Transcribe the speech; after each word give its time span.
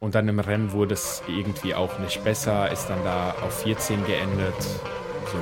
Und 0.00 0.14
dann 0.14 0.28
im 0.28 0.38
Rennen 0.38 0.70
wurde 0.72 0.94
es 0.94 1.22
irgendwie 1.26 1.74
auch 1.74 1.98
nicht 1.98 2.22
besser, 2.22 2.70
ist 2.70 2.86
dann 2.86 3.02
da 3.02 3.34
auf 3.44 3.62
14 3.62 4.06
geendet. 4.06 4.54
So, 4.60 5.38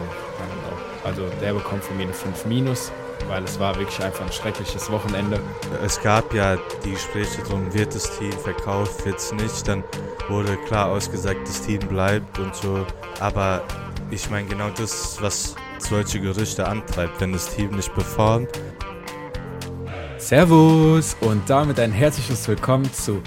also 1.04 1.28
der 1.42 1.52
bekommt 1.52 1.84
von 1.84 1.96
mir 1.98 2.04
eine 2.04 2.14
5 2.14 2.46
minus, 2.46 2.90
weil 3.28 3.44
es 3.44 3.60
war 3.60 3.76
wirklich 3.76 4.02
einfach 4.02 4.24
ein 4.24 4.32
schreckliches 4.32 4.90
Wochenende. 4.90 5.40
Es 5.84 6.00
gab 6.00 6.32
ja 6.32 6.56
die 6.84 6.92
Gespräche 6.92 7.42
drum, 7.42 7.72
wird 7.74 7.94
das 7.94 8.18
Team 8.18 8.32
verkauft, 8.32 9.04
wird 9.04 9.18
es 9.18 9.30
nicht. 9.34 9.68
Dann 9.68 9.84
wurde 10.28 10.56
klar 10.66 10.86
ausgesagt, 10.86 11.46
das 11.46 11.60
Team 11.60 11.80
bleibt 11.80 12.38
und 12.38 12.54
so. 12.54 12.86
Aber 13.20 13.62
ich 14.10 14.30
meine 14.30 14.48
genau 14.48 14.70
das, 14.70 15.18
was 15.20 15.54
solche 15.78 16.18
Gerüchte 16.18 16.66
antreibt, 16.66 17.20
wenn 17.20 17.34
das 17.34 17.54
Team 17.54 17.72
nicht 17.72 17.92
performt. 17.92 18.48
Servus 20.16 21.14
und 21.20 21.48
damit 21.50 21.78
ein 21.78 21.92
herzliches 21.92 22.48
Willkommen 22.48 22.90
zu 22.90 23.22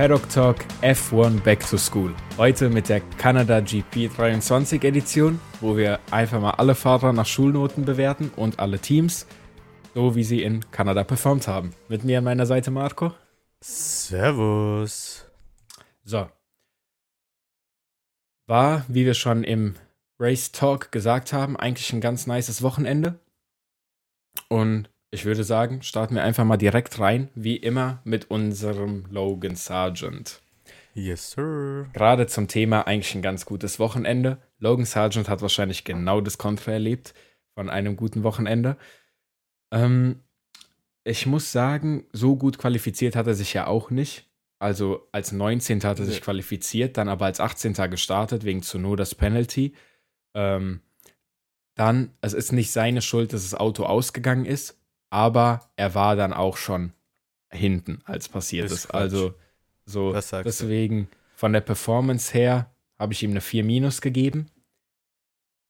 Paddock 0.00 0.30
Talk 0.30 0.56
F1 0.80 1.42
Back 1.42 1.60
to 1.68 1.76
School. 1.76 2.14
Heute 2.38 2.70
mit 2.70 2.88
der 2.88 3.02
Canada 3.18 3.60
GP 3.60 4.08
23 4.08 4.82
Edition, 4.82 5.38
wo 5.60 5.76
wir 5.76 6.00
einfach 6.10 6.40
mal 6.40 6.52
alle 6.52 6.74
Fahrer 6.74 7.12
nach 7.12 7.26
Schulnoten 7.26 7.84
bewerten 7.84 8.30
und 8.34 8.60
alle 8.60 8.78
Teams, 8.78 9.26
so 9.92 10.14
wie 10.14 10.24
sie 10.24 10.42
in 10.42 10.64
Kanada 10.70 11.04
performt 11.04 11.48
haben. 11.48 11.74
Mit 11.88 12.02
mir 12.02 12.16
an 12.16 12.24
meiner 12.24 12.46
Seite 12.46 12.70
Marco. 12.70 13.12
Servus. 13.60 15.26
So. 16.02 16.30
War, 18.46 18.86
wie 18.88 19.04
wir 19.04 19.12
schon 19.12 19.44
im 19.44 19.74
Race 20.18 20.50
Talk 20.50 20.92
gesagt 20.92 21.34
haben, 21.34 21.58
eigentlich 21.58 21.92
ein 21.92 22.00
ganz 22.00 22.26
nices 22.26 22.62
Wochenende. 22.62 23.20
Und 24.48 24.88
ich 25.10 25.24
würde 25.24 25.44
sagen, 25.44 25.82
starten 25.82 26.14
wir 26.14 26.22
einfach 26.22 26.44
mal 26.44 26.56
direkt 26.56 26.98
rein, 27.00 27.28
wie 27.34 27.56
immer 27.56 28.00
mit 28.04 28.30
unserem 28.30 29.06
Logan 29.10 29.56
Sargent. 29.56 30.40
Yes, 30.94 31.32
sir. 31.32 31.88
Gerade 31.92 32.26
zum 32.26 32.48
Thema 32.48 32.86
eigentlich 32.86 33.14
ein 33.14 33.22
ganz 33.22 33.44
gutes 33.44 33.78
Wochenende. 33.78 34.38
Logan 34.58 34.84
Sargent 34.84 35.28
hat 35.28 35.42
wahrscheinlich 35.42 35.84
genau 35.84 36.20
das 36.20 36.38
Kontra 36.38 36.72
erlebt 36.72 37.14
von 37.54 37.68
einem 37.68 37.96
guten 37.96 38.22
Wochenende. 38.22 38.76
Ähm, 39.72 40.20
ich 41.04 41.26
muss 41.26 41.50
sagen, 41.50 42.06
so 42.12 42.36
gut 42.36 42.58
qualifiziert 42.58 43.16
hat 43.16 43.26
er 43.26 43.34
sich 43.34 43.54
ja 43.54 43.66
auch 43.66 43.90
nicht. 43.90 44.28
Also 44.58 45.08
als 45.10 45.32
19. 45.32 45.82
hat 45.84 45.98
er 45.98 46.04
sich 46.04 46.20
qualifiziert, 46.20 46.96
dann 46.98 47.08
aber 47.08 47.24
als 47.24 47.40
18. 47.40 47.72
gestartet 47.90 48.44
wegen 48.44 48.62
Zunodas 48.62 49.14
Penalty. 49.14 49.74
Ähm, 50.34 50.82
dann, 51.76 52.12
es 52.20 52.34
ist 52.34 52.52
nicht 52.52 52.70
seine 52.70 53.00
Schuld, 53.00 53.32
dass 53.32 53.48
das 53.48 53.58
Auto 53.58 53.84
ausgegangen 53.84 54.44
ist 54.44 54.79
aber 55.10 55.70
er 55.76 55.94
war 55.94 56.16
dann 56.16 56.32
auch 56.32 56.56
schon 56.56 56.92
hinten, 57.50 58.00
als 58.04 58.28
passiert 58.28 58.66
ist. 58.66 58.72
ist. 58.72 58.94
Also 58.94 59.34
so 59.84 60.12
deswegen 60.12 61.10
du? 61.10 61.16
von 61.34 61.52
der 61.52 61.60
Performance 61.60 62.32
her 62.32 62.72
habe 62.98 63.12
ich 63.12 63.22
ihm 63.22 63.32
eine 63.32 63.40
4 63.40 63.64
minus 63.64 64.00
gegeben. 64.00 64.46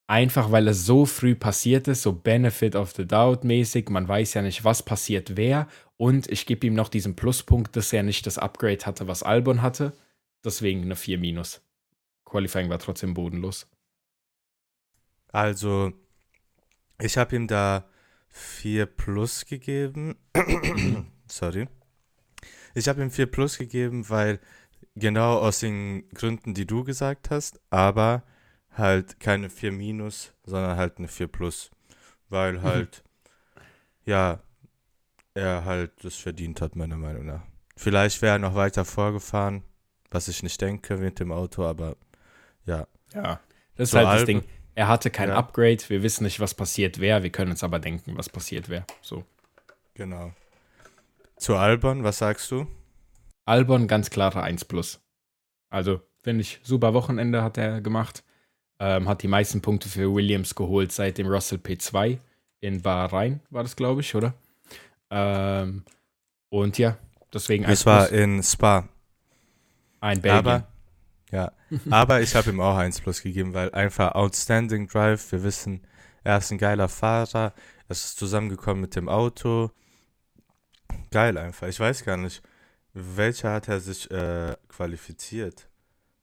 Einfach 0.07 0.51
weil 0.51 0.67
es 0.67 0.85
so 0.85 1.05
früh 1.05 1.35
passiert 1.35 1.87
ist, 1.87 2.01
so 2.01 2.11
Benefit 2.11 2.75
of 2.75 2.91
the 2.91 3.07
Doubt 3.07 3.45
mäßig. 3.45 3.89
Man 3.89 4.07
weiß 4.07 4.33
ja 4.33 4.41
nicht, 4.41 4.63
was 4.63 4.83
passiert 4.83 5.37
wer. 5.37 5.67
Und 5.95 6.29
ich 6.29 6.45
gebe 6.45 6.67
ihm 6.67 6.73
noch 6.73 6.89
diesen 6.89 7.15
Pluspunkt, 7.15 7.75
dass 7.75 7.93
er 7.93 8.03
nicht 8.03 8.27
das 8.27 8.37
Upgrade 8.37 8.85
hatte, 8.85 9.07
was 9.07 9.23
Albon 9.23 9.61
hatte. 9.61 9.93
Deswegen 10.43 10.81
eine 10.83 10.97
4 10.97 11.17
minus. 11.17 11.61
Qualifying 12.25 12.69
war 12.69 12.79
trotzdem 12.79 13.13
bodenlos. 13.13 13.67
Also, 15.31 15.93
ich 16.99 17.17
habe 17.17 17.35
ihm 17.37 17.47
da 17.47 17.85
4 18.31 18.85
plus 18.85 19.45
gegeben. 19.45 20.15
Sorry. 21.27 21.67
Ich 22.73 22.87
habe 22.87 23.01
ihm 23.01 23.11
4 23.11 23.25
plus 23.27 23.57
gegeben, 23.57 24.09
weil 24.09 24.39
genau 24.95 25.37
aus 25.39 25.59
den 25.59 26.07
Gründen, 26.09 26.53
die 26.53 26.65
du 26.65 26.83
gesagt 26.83 27.29
hast, 27.29 27.59
aber 27.69 28.23
halt 28.71 29.19
keine 29.19 29.49
4 29.49 29.71
minus, 29.71 30.33
sondern 30.45 30.77
halt 30.77 30.97
eine 30.97 31.07
4 31.07 31.27
plus. 31.27 31.71
Weil 32.29 32.53
mhm. 32.53 32.61
halt, 32.63 33.03
ja, 34.05 34.41
er 35.33 35.65
halt 35.65 35.91
das 36.03 36.15
verdient 36.15 36.61
hat, 36.61 36.75
meiner 36.75 36.97
Meinung 36.97 37.25
nach. 37.25 37.43
Vielleicht 37.75 38.21
wäre 38.21 38.35
er 38.35 38.39
noch 38.39 38.55
weiter 38.55 38.85
vorgefahren, 38.85 39.63
was 40.09 40.27
ich 40.27 40.43
nicht 40.43 40.61
denke 40.61 40.97
mit 40.97 41.19
dem 41.19 41.31
Auto, 41.31 41.65
aber 41.65 41.97
ja. 42.65 42.87
Ja, 43.13 43.39
das 43.75 43.89
ist 43.89 43.91
so 43.91 43.97
halt 43.97 44.07
das 44.07 44.25
Ding. 44.25 44.43
Er 44.75 44.87
hatte 44.87 45.09
kein 45.09 45.29
ja. 45.29 45.35
Upgrade, 45.35 45.79
wir 45.87 46.03
wissen 46.03 46.23
nicht, 46.23 46.39
was 46.39 46.53
passiert 46.53 46.99
wäre, 46.99 47.23
wir 47.23 47.29
können 47.29 47.51
uns 47.51 47.63
aber 47.63 47.79
denken, 47.79 48.17
was 48.17 48.29
passiert 48.29 48.69
wäre. 48.69 48.85
So. 49.01 49.23
Genau. 49.93 50.31
Zu 51.37 51.55
Albon, 51.55 52.03
was 52.03 52.19
sagst 52.19 52.49
du? 52.51 52.67
Albon 53.45 53.87
ganz 53.87 54.09
klare 54.09 54.43
1 54.43 54.65
plus. 54.65 55.01
Also, 55.69 56.01
finde 56.23 56.41
ich, 56.41 56.59
super 56.63 56.93
Wochenende 56.93 57.43
hat 57.43 57.57
er 57.57 57.81
gemacht. 57.81 58.23
Ähm, 58.79 59.07
hat 59.07 59.21
die 59.23 59.27
meisten 59.27 59.61
Punkte 59.61 59.89
für 59.89 60.13
Williams 60.13 60.55
geholt 60.55 60.91
seit 60.91 61.17
dem 61.17 61.27
Russell 61.27 61.59
P2 61.59 62.17
in 62.61 62.81
Bahrain, 62.81 63.41
war 63.49 63.63
das, 63.63 63.75
glaube 63.75 64.01
ich, 64.01 64.15
oder? 64.15 64.33
Ähm, 65.09 65.83
und 66.49 66.77
ja, 66.77 66.97
deswegen 67.33 67.65
1 67.65 67.79
Es 67.79 67.85
war 67.85 68.09
in 68.09 68.41
Spa. 68.41 68.87
Ein 69.99 70.21
Belgien. 70.21 70.39
Aber 70.39 70.67
ja, 71.31 71.51
aber 71.89 72.21
ich 72.21 72.35
habe 72.35 72.49
ihm 72.49 72.59
auch 72.59 72.77
1 72.77 73.01
plus 73.01 73.21
gegeben, 73.21 73.53
weil 73.53 73.71
einfach 73.73 74.15
outstanding 74.15 74.87
Drive. 74.87 75.31
Wir 75.31 75.43
wissen, 75.43 75.85
er 76.23 76.37
ist 76.37 76.51
ein 76.51 76.57
geiler 76.57 76.89
Fahrer. 76.89 77.53
Es 77.87 78.05
ist 78.05 78.19
zusammengekommen 78.19 78.81
mit 78.81 78.95
dem 78.95 79.09
Auto. 79.09 79.71
Geil 81.09 81.37
einfach. 81.37 81.67
Ich 81.67 81.79
weiß 81.79 82.03
gar 82.03 82.17
nicht, 82.17 82.41
welcher 82.93 83.53
hat 83.53 83.67
er 83.67 83.79
sich 83.79 84.09
äh, 84.11 84.55
qualifiziert? 84.67 85.69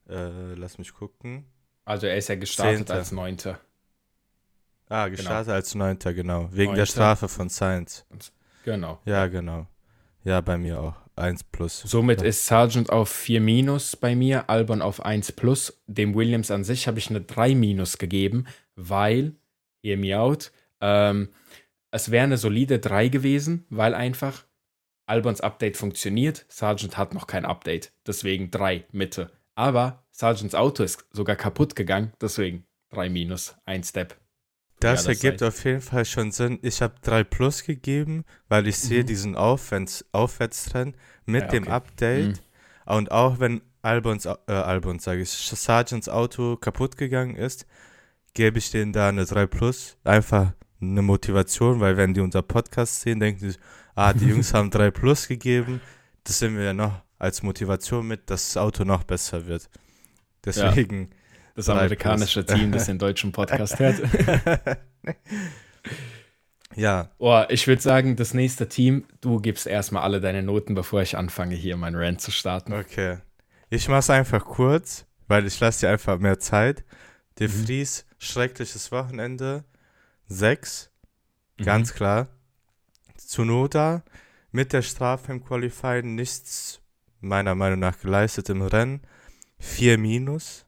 Äh, 0.07 0.53
lass 0.53 0.77
mich 0.77 0.93
gucken. 0.93 1.45
Also 1.85 2.07
er 2.07 2.17
ist 2.17 2.29
ja 2.29 2.35
gestartet 2.35 2.77
Zehnter. 2.77 2.93
als 2.95 3.11
Neunter. 3.11 3.59
Ah, 4.89 5.05
genau. 5.05 5.17
gestartet 5.17 5.45
genau. 5.45 5.55
als 5.55 5.75
Neunter, 5.75 6.13
genau. 6.13 6.49
Wegen 6.51 6.71
Neunter. 6.71 6.75
der 6.81 6.85
Strafe 6.85 7.27
von 7.27 7.49
Science. 7.49 8.05
Genau. 8.63 8.99
Ja, 9.05 9.27
genau. 9.27 9.67
Ja, 10.23 10.41
bei 10.41 10.57
mir 10.57 10.79
auch. 10.79 10.95
1 11.19 11.43
plus. 11.45 11.81
Somit 11.81 12.21
ist 12.21 12.45
Sargent 12.45 12.89
auf 12.89 13.09
4 13.09 13.41
minus 13.41 13.95
bei 13.95 14.15
mir, 14.15 14.49
Albon 14.49 14.81
auf 14.81 15.05
1 15.05 15.33
plus. 15.33 15.81
Dem 15.87 16.15
Williams 16.15 16.51
an 16.51 16.63
sich 16.63 16.87
habe 16.87 16.99
ich 16.99 17.09
eine 17.09 17.21
3 17.21 17.55
minus 17.55 17.97
gegeben, 17.97 18.45
weil, 18.75 19.35
hear 19.83 19.97
me 19.97 20.17
out, 20.17 20.51
ähm, 20.81 21.29
es 21.91 22.11
wäre 22.11 22.23
eine 22.23 22.37
solide 22.37 22.79
3 22.79 23.09
gewesen, 23.09 23.65
weil 23.69 23.95
einfach 23.95 24.45
Albons 25.07 25.41
Update 25.41 25.75
funktioniert, 25.75 26.45
Sargent 26.49 26.97
hat 26.97 27.15
noch 27.15 27.25
kein 27.25 27.45
Update, 27.45 27.91
deswegen 28.05 28.51
3 28.51 28.85
Mitte. 28.91 29.31
Aber 29.55 30.03
Sargents 30.11 30.53
Auto 30.53 30.83
ist 30.83 31.05
sogar 31.11 31.35
kaputt 31.35 31.75
gegangen, 31.75 32.13
deswegen 32.21 32.65
3 32.91 33.09
minus, 33.09 33.55
1 33.65 33.89
Step. 33.89 34.18
Das 34.79 35.05
ja, 35.05 35.09
ergibt 35.09 35.43
auf 35.43 35.63
jeden 35.65 35.81
Fall 35.81 36.05
schon 36.05 36.31
Sinn. 36.31 36.59
Ich 36.61 36.81
habe 36.81 36.93
3 37.01 37.23
Plus 37.25 37.63
gegeben, 37.63 38.23
weil 38.47 38.67
ich 38.67 38.81
mhm. 38.83 38.87
sehe 38.87 39.03
diesen 39.03 39.35
Aufwärts 39.35 40.05
Aufwärtstrend 40.13 40.95
mit 41.25 41.41
ja, 41.41 41.47
okay. 41.47 41.59
dem 41.59 41.67
Update. 41.67 42.41
Mhm. 42.85 42.93
Und 42.93 43.11
auch 43.11 43.39
wenn 43.39 43.61
Albons, 43.81 44.25
äh, 44.25 44.37
Albons 44.47 45.03
sage 45.03 45.21
ich, 45.21 45.29
Sargents 45.29 46.07
Auto 46.07 46.55
kaputt 46.55 46.97
gegangen 46.97 47.35
ist, 47.35 47.65
gebe 48.33 48.57
ich 48.57 48.71
denen 48.71 48.93
da 48.93 49.09
eine 49.09 49.25
3 49.25 49.47
Plus. 49.47 49.97
Einfach 50.05 50.53
eine 50.81 51.01
Motivation, 51.01 51.81
weil 51.81 51.97
wenn 51.97 52.13
die 52.13 52.21
unser 52.21 52.41
Podcast 52.41 53.01
sehen, 53.01 53.19
denken 53.19 53.51
sie, 53.51 53.57
ah, 53.95 54.13
die 54.13 54.27
Jungs 54.27 54.53
haben 54.53 54.69
3 54.69 54.91
Plus 54.91 55.27
gegeben. 55.27 55.81
Das 56.23 56.39
sehen 56.39 56.55
wir 56.55 56.63
ja 56.63 56.73
noch 56.73 57.01
als 57.17 57.43
Motivation 57.43 58.07
mit, 58.07 58.29
dass 58.29 58.53
das 58.53 58.57
Auto 58.57 58.85
noch 58.85 59.03
besser 59.03 59.45
wird. 59.45 59.69
Deswegen. 60.45 61.01
Ja 61.01 61.18
das 61.55 61.69
amerikanische 61.69 62.45
Team, 62.45 62.71
das 62.71 62.85
den 62.85 62.99
deutschen 62.99 63.31
Podcast 63.31 63.79
hört. 63.79 64.01
ja. 66.75 67.09
Oh, 67.17 67.43
ich 67.49 67.67
würde 67.67 67.81
sagen, 67.81 68.15
das 68.15 68.33
nächste 68.33 68.67
Team, 68.67 69.05
du 69.21 69.39
gibst 69.39 69.67
erstmal 69.67 70.03
alle 70.03 70.21
deine 70.21 70.43
Noten, 70.43 70.75
bevor 70.75 71.01
ich 71.01 71.17
anfange, 71.17 71.55
hier 71.55 71.77
mein 71.77 71.95
Rant 71.95 72.21
zu 72.21 72.31
starten. 72.31 72.73
Okay. 72.73 73.17
Ich 73.69 73.87
mache 73.87 73.99
es 73.99 74.09
einfach 74.09 74.45
kurz, 74.45 75.05
weil 75.27 75.45
ich 75.45 75.59
lasse 75.59 75.81
dir 75.81 75.91
einfach 75.91 76.17
mehr 76.19 76.39
Zeit. 76.39 76.83
De 77.39 77.47
mhm. 77.47 77.65
Vries, 77.65 78.05
mhm. 78.07 78.15
schreckliches 78.19 78.91
Wochenende. 78.91 79.63
Sechs. 80.27 80.91
Mhm. 81.57 81.65
Ganz 81.65 81.93
klar. 81.93 82.27
Zunoda 83.17 84.03
mit 84.51 84.73
der 84.73 84.81
Strafe 84.81 85.31
im 85.31 85.43
Qualifying 85.43 86.15
nichts 86.15 86.81
meiner 87.21 87.55
Meinung 87.55 87.79
nach 87.79 87.99
geleistet 87.99 88.49
im 88.49 88.61
Rennen. 88.61 89.01
Vier 89.59 89.97
Minus. 89.97 90.65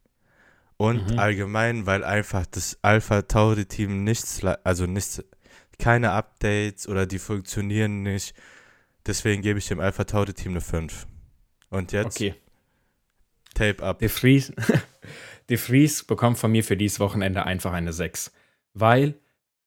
Und 0.82 1.12
mhm. 1.12 1.20
allgemein, 1.20 1.86
weil 1.86 2.04
einfach 2.04 2.48
das 2.48 2.80
Alpha 2.82 3.22
Tauri 3.22 3.66
Team 3.66 4.04
nichts, 4.04 4.44
also 4.64 4.88
nichts, 4.88 5.24
keine 5.78 6.10
Updates 6.10 6.88
oder 6.88 7.06
die 7.06 7.20
funktionieren 7.20 8.02
nicht. 8.02 8.34
Deswegen 9.06 9.44
gebe 9.44 9.60
ich 9.60 9.68
dem 9.68 9.80
Alpha 9.80 10.06
Tauri 10.06 10.34
Team 10.34 10.54
eine 10.54 10.62
5. 10.62 11.06
Und 11.70 11.92
jetzt? 11.92 12.16
Okay. 12.16 12.34
Tape 13.54 13.84
up. 13.84 14.00
De 14.00 14.10
Vries, 14.10 14.52
De 15.50 15.58
Vries 15.58 16.04
bekommt 16.04 16.40
von 16.40 16.52
mir 16.52 16.64
für 16.64 16.76
dieses 16.76 17.00
Wochenende 17.00 17.46
einfach 17.46 17.74
eine 17.74 17.94
6. 17.94 18.32
Weil, 18.74 19.14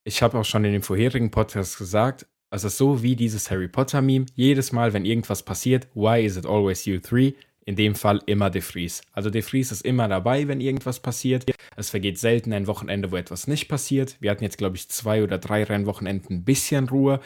ich 0.03 0.21
habe 0.21 0.37
auch 0.37 0.45
schon 0.45 0.65
in 0.65 0.73
dem 0.73 0.83
vorherigen 0.83 1.31
Podcast 1.31 1.79
gesagt, 1.79 2.27
es 2.51 2.65
ist 2.65 2.77
so 2.77 3.05
wie 3.05 3.15
dieses 3.15 3.53
Harry 3.53 3.69
Potter 3.69 4.03
Meme. 4.03 4.27
Jedes 4.35 4.73
Mal, 4.73 4.93
wenn 4.93 5.05
irgendwas 5.05 5.45
passiert, 5.45 5.87
why 5.95 6.25
is 6.25 6.37
it 6.37 6.45
always 6.45 6.87
you 6.87 6.99
three? 6.99 7.35
In 7.65 7.77
dem 7.77 7.95
Fall 7.95 8.21
immer 8.27 8.51
De 8.51 8.61
Vries. 8.61 9.03
Also 9.13 9.31
De 9.31 9.43
Vries 9.43 9.73
ist 9.73 9.85
immer 9.85 10.07
dabei, 10.09 10.49
wenn 10.49 10.61
irgendwas 10.61 11.01
passiert. 11.01 11.47
Es 11.77 11.91
vergeht 11.91 12.19
selten 12.19 12.53
ein 12.53 12.67
Wochenende, 12.67 13.11
wo 13.11 13.17
etwas 13.17 13.47
nicht 13.47 13.69
passiert. 13.69 14.17
Wir 14.21 14.31
hatten 14.31 14.45
jetzt, 14.45 14.59
glaube 14.59 14.77
ich, 14.77 14.89
zwei 14.89 15.23
oder 15.23 15.39
drei 15.39 15.65
Rennwochenenden 15.65 16.37
ein 16.37 16.45
bisschen 16.45 16.89
Ruhe. 16.89 17.21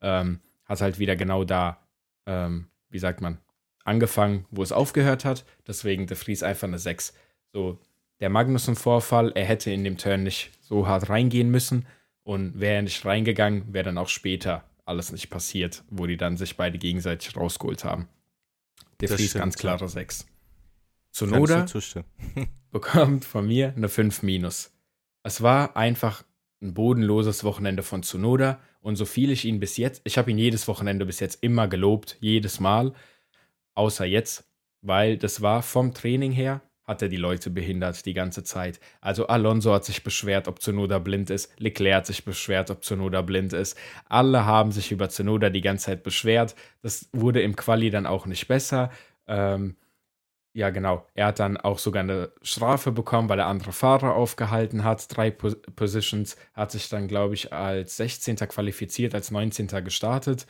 Ähm, 0.00 0.40
hat 0.64 0.80
halt 0.80 0.98
wieder 0.98 1.14
genau 1.16 1.44
da, 1.44 1.78
ähm, 2.26 2.66
wie 2.90 2.98
sagt 2.98 3.20
man, 3.20 3.38
angefangen, 3.84 4.46
wo 4.50 4.62
es 4.62 4.72
aufgehört 4.72 5.24
hat. 5.24 5.44
Deswegen 5.66 6.06
De 6.06 6.16
Vries 6.16 6.42
einfach 6.42 6.66
eine 6.66 6.78
6. 6.78 7.14
So, 7.52 7.78
der 8.20 8.30
Magnussen-Vorfall, 8.30 9.32
er 9.34 9.44
hätte 9.44 9.70
in 9.70 9.84
dem 9.84 9.98
Turn 9.98 10.22
nicht 10.22 10.50
so 10.60 10.88
hart 10.88 11.08
reingehen 11.08 11.50
müssen. 11.50 11.86
Und 12.24 12.58
wäre 12.58 12.76
er 12.76 12.82
nicht 12.82 13.04
reingegangen, 13.04 13.72
wäre 13.72 13.84
dann 13.84 13.98
auch 13.98 14.08
später 14.08 14.64
alles 14.86 15.12
nicht 15.12 15.28
passiert, 15.28 15.84
wo 15.90 16.06
die 16.06 16.16
dann 16.16 16.36
sich 16.36 16.56
beide 16.56 16.78
gegenseitig 16.78 17.36
rausgeholt 17.36 17.84
haben. 17.84 18.08
Der 19.00 19.08
Vries 19.08 19.34
ganz 19.34 19.56
klare 19.56 19.88
6. 19.88 20.26
Zunoda 21.10 21.66
bekommt 22.70 23.24
von 23.24 23.46
mir 23.46 23.72
eine 23.76 23.88
5 23.88 24.22
minus. 24.22 24.72
Es 25.22 25.42
war 25.42 25.76
einfach 25.76 26.24
ein 26.60 26.74
bodenloses 26.74 27.44
Wochenende 27.44 27.82
von 27.82 28.02
Zunoda 28.02 28.60
und 28.80 28.96
so 28.96 29.04
viel 29.04 29.30
ich 29.30 29.44
ihn 29.44 29.60
bis 29.60 29.76
jetzt, 29.76 30.02
ich 30.04 30.18
habe 30.18 30.30
ihn 30.30 30.38
jedes 30.38 30.66
Wochenende 30.68 31.06
bis 31.06 31.20
jetzt 31.20 31.42
immer 31.42 31.68
gelobt, 31.68 32.16
jedes 32.20 32.60
Mal, 32.60 32.94
außer 33.74 34.04
jetzt, 34.04 34.44
weil 34.80 35.16
das 35.16 35.40
war 35.40 35.62
vom 35.62 35.94
Training 35.94 36.32
her 36.32 36.62
hat 36.84 37.02
er 37.02 37.08
die 37.08 37.16
Leute 37.16 37.50
behindert 37.50 38.04
die 38.06 38.14
ganze 38.14 38.44
Zeit. 38.44 38.78
Also 39.00 39.26
Alonso 39.26 39.72
hat 39.72 39.84
sich 39.84 40.04
beschwert, 40.04 40.48
ob 40.48 40.60
Zunoda 40.60 40.98
blind 40.98 41.30
ist. 41.30 41.52
Leclerc 41.58 41.96
hat 41.96 42.06
sich 42.06 42.24
beschwert, 42.24 42.70
ob 42.70 42.84
Zunoda 42.84 43.22
blind 43.22 43.52
ist. 43.52 43.78
Alle 44.08 44.44
haben 44.44 44.70
sich 44.70 44.92
über 44.92 45.08
Zunoda 45.08 45.50
die 45.50 45.62
ganze 45.62 45.86
Zeit 45.86 46.02
beschwert. 46.02 46.54
Das 46.82 47.08
wurde 47.12 47.42
im 47.42 47.56
Quali 47.56 47.90
dann 47.90 48.06
auch 48.06 48.26
nicht 48.26 48.48
besser. 48.48 48.90
Ähm, 49.26 49.76
ja, 50.56 50.70
genau. 50.70 51.06
Er 51.14 51.26
hat 51.26 51.40
dann 51.40 51.56
auch 51.56 51.78
sogar 51.80 52.04
eine 52.04 52.30
Strafe 52.42 52.92
bekommen, 52.92 53.28
weil 53.28 53.40
er 53.40 53.46
andere 53.46 53.72
Fahrer 53.72 54.14
aufgehalten 54.14 54.84
hat. 54.84 55.04
Drei 55.16 55.30
Positions 55.30 56.36
hat 56.52 56.70
sich 56.70 56.88
dann, 56.88 57.08
glaube 57.08 57.34
ich, 57.34 57.52
als 57.52 57.96
16. 57.96 58.36
qualifiziert, 58.36 59.14
als 59.14 59.32
19. 59.32 59.66
gestartet. 59.84 60.46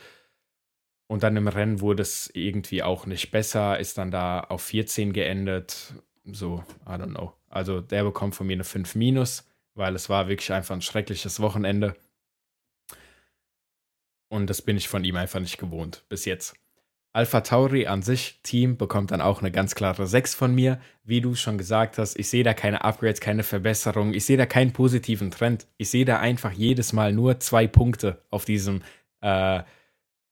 Und 1.07 1.23
dann 1.23 1.37
im 1.37 1.47
Rennen 1.47 1.81
wurde 1.81 2.03
es 2.03 2.29
irgendwie 2.33 2.83
auch 2.83 3.05
nicht 3.05 3.31
besser, 3.31 3.79
ist 3.79 3.97
dann 3.97 4.11
da 4.11 4.41
auf 4.41 4.61
14 4.63 5.13
geendet 5.13 5.93
so, 6.31 6.63
I 6.85 6.91
don't 6.91 7.13
know. 7.13 7.33
Also 7.49 7.81
der 7.81 8.03
bekommt 8.03 8.35
von 8.35 8.47
mir 8.47 8.53
eine 8.53 8.63
5 8.63 8.95
minus, 8.95 9.47
weil 9.73 9.95
es 9.95 10.09
war 10.09 10.27
wirklich 10.27 10.51
einfach 10.51 10.75
ein 10.75 10.81
schreckliches 10.81 11.39
Wochenende. 11.39 11.95
Und 14.29 14.49
das 14.49 14.61
bin 14.61 14.77
ich 14.77 14.87
von 14.87 15.03
ihm 15.03 15.15
einfach 15.15 15.39
nicht 15.39 15.57
gewohnt, 15.57 16.03
bis 16.09 16.25
jetzt. 16.25 16.55
Alpha 17.13 17.39
Tauri 17.39 17.87
an 17.87 18.01
sich, 18.01 18.41
Team, 18.43 18.75
bekommt 18.75 19.11
dann 19.11 19.21
auch 19.21 19.39
eine 19.39 19.49
ganz 19.49 19.73
klare 19.73 20.05
6 20.05 20.35
von 20.35 20.53
mir. 20.53 20.81
Wie 21.05 21.21
du 21.21 21.33
schon 21.33 21.57
gesagt 21.57 21.97
hast, 21.97 22.19
ich 22.19 22.29
sehe 22.29 22.43
da 22.43 22.53
keine 22.53 22.83
Upgrades, 22.83 23.21
keine 23.21 23.43
Verbesserungen. 23.43 24.13
Ich 24.13 24.25
sehe 24.25 24.35
da 24.35 24.45
keinen 24.45 24.73
positiven 24.73 25.31
Trend. 25.31 25.65
Ich 25.77 25.89
sehe 25.89 26.03
da 26.03 26.19
einfach 26.19 26.51
jedes 26.51 26.91
Mal 26.91 27.13
nur 27.13 27.39
zwei 27.39 27.67
Punkte 27.67 28.21
auf 28.31 28.43
diesem 28.43 28.81
äh, 29.21 29.63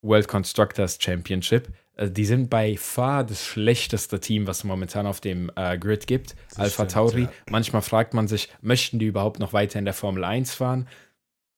World 0.04 0.28
Constructors 0.28 1.00
Championship. 1.02 1.70
Also 1.96 2.14
die 2.14 2.26
sind 2.26 2.50
bei 2.50 2.76
far 2.78 3.24
das 3.24 3.46
schlechteste 3.46 4.20
Team, 4.20 4.48
was 4.48 4.60
es 4.60 4.64
momentan 4.64 5.06
auf 5.06 5.22
dem 5.22 5.52
äh, 5.56 5.78
Grid 5.78 6.08
gibt. 6.08 6.36
Das 6.50 6.60
Alpha 6.60 6.84
stimmt, 6.84 6.92
Tauri. 6.92 7.22
Ja. 7.24 7.32
Manchmal 7.50 7.82
fragt 7.82 8.14
man 8.14 8.28
sich, 8.28 8.50
möchten 8.62 9.00
die 9.00 9.06
überhaupt 9.06 9.40
noch 9.40 9.54
weiter 9.54 9.80
in 9.80 9.86
der 9.86 9.94
Formel 9.94 10.24
1 10.24 10.54
fahren? 10.54 10.88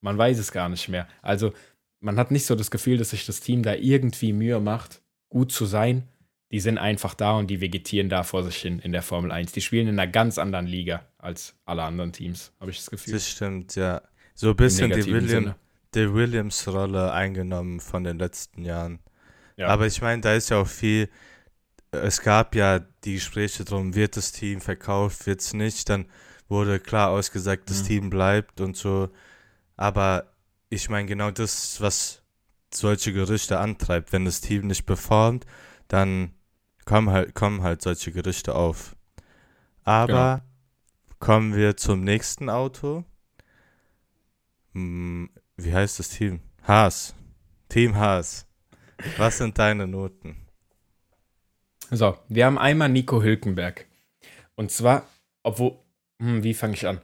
Man 0.01 0.17
weiß 0.17 0.37
es 0.37 0.51
gar 0.51 0.69
nicht 0.69 0.89
mehr. 0.89 1.07
Also 1.21 1.53
man 1.99 2.17
hat 2.17 2.31
nicht 2.31 2.45
so 2.45 2.55
das 2.55 2.69
Gefühl, 2.69 2.97
dass 2.97 3.11
sich 3.11 3.25
das 3.25 3.39
Team 3.39 3.63
da 3.63 3.73
irgendwie 3.73 4.33
Mühe 4.33 4.59
macht, 4.59 5.01
gut 5.29 5.51
zu 5.51 5.65
sein. 5.65 6.03
Die 6.51 6.59
sind 6.59 6.77
einfach 6.77 7.15
da 7.15 7.37
und 7.37 7.47
die 7.47 7.61
vegetieren 7.61 8.09
da 8.09 8.23
vor 8.23 8.43
sich 8.43 8.57
hin 8.57 8.79
in 8.79 8.91
der 8.91 9.01
Formel 9.01 9.31
1. 9.31 9.53
Die 9.53 9.61
spielen 9.61 9.87
in 9.87 9.99
einer 9.99 10.11
ganz 10.11 10.37
anderen 10.37 10.67
Liga 10.67 11.05
als 11.17 11.55
alle 11.65 11.83
anderen 11.83 12.11
Teams, 12.11 12.53
habe 12.59 12.71
ich 12.71 12.77
das 12.77 12.91
Gefühl. 12.91 13.13
Das 13.13 13.27
stimmt, 13.27 13.75
ja. 13.75 14.01
So 14.35 14.49
ein 14.49 14.55
bisschen 14.55 14.91
die, 14.91 15.05
William, 15.05 15.55
die 15.95 16.13
Williams-Rolle 16.13 17.11
eingenommen 17.11 17.79
von 17.79 18.03
den 18.03 18.19
letzten 18.19 18.63
Jahren. 18.63 18.99
Ja. 19.57 19.67
Aber 19.67 19.87
ich 19.87 20.01
meine, 20.01 20.21
da 20.21 20.33
ist 20.33 20.49
ja 20.49 20.57
auch 20.57 20.67
viel. 20.67 21.09
Es 21.91 22.21
gab 22.21 22.55
ja 22.55 22.79
die 22.79 23.13
Gespräche 23.15 23.63
drum, 23.63 23.95
wird 23.95 24.17
das 24.17 24.31
Team 24.31 24.59
verkauft, 24.59 25.25
wird 25.25 25.41
es 25.41 25.53
nicht. 25.53 25.89
Dann 25.89 26.07
wurde 26.49 26.79
klar 26.79 27.09
ausgesagt, 27.09 27.69
das 27.69 27.83
mhm. 27.83 27.87
Team 27.87 28.09
bleibt 28.09 28.59
und 28.59 28.75
so. 28.75 29.09
Aber 29.77 30.31
ich 30.69 30.89
meine, 30.89 31.07
genau 31.07 31.31
das, 31.31 31.79
was 31.79 32.21
solche 32.73 33.13
Gerüchte 33.13 33.59
antreibt. 33.59 34.11
Wenn 34.11 34.25
das 34.25 34.41
Team 34.41 34.67
nicht 34.67 34.85
performt, 34.85 35.45
dann 35.87 36.33
kommen 36.85 37.09
halt, 37.11 37.33
kommen 37.33 37.63
halt 37.63 37.81
solche 37.81 38.11
Gerüchte 38.11 38.55
auf. 38.55 38.95
Aber 39.83 40.41
genau. 40.41 41.17
kommen 41.19 41.55
wir 41.55 41.77
zum 41.77 42.03
nächsten 42.03 42.49
Auto. 42.49 43.05
Wie 45.57 45.73
heißt 45.73 45.99
das 45.99 46.09
Team? 46.09 46.41
Haas. 46.63 47.15
Team 47.69 47.95
Haas. 47.95 48.45
Was 49.17 49.37
sind 49.37 49.57
deine 49.57 49.87
Noten? 49.87 50.35
So, 51.91 52.17
wir 52.27 52.45
haben 52.45 52.57
einmal 52.57 52.89
Nico 52.89 53.21
Hülkenberg. 53.21 53.85
Und 54.55 54.71
zwar, 54.71 55.07
obwohl, 55.43 55.77
hm, 56.19 56.43
wie 56.43 56.53
fange 56.53 56.73
ich 56.73 56.87
an? 56.87 57.01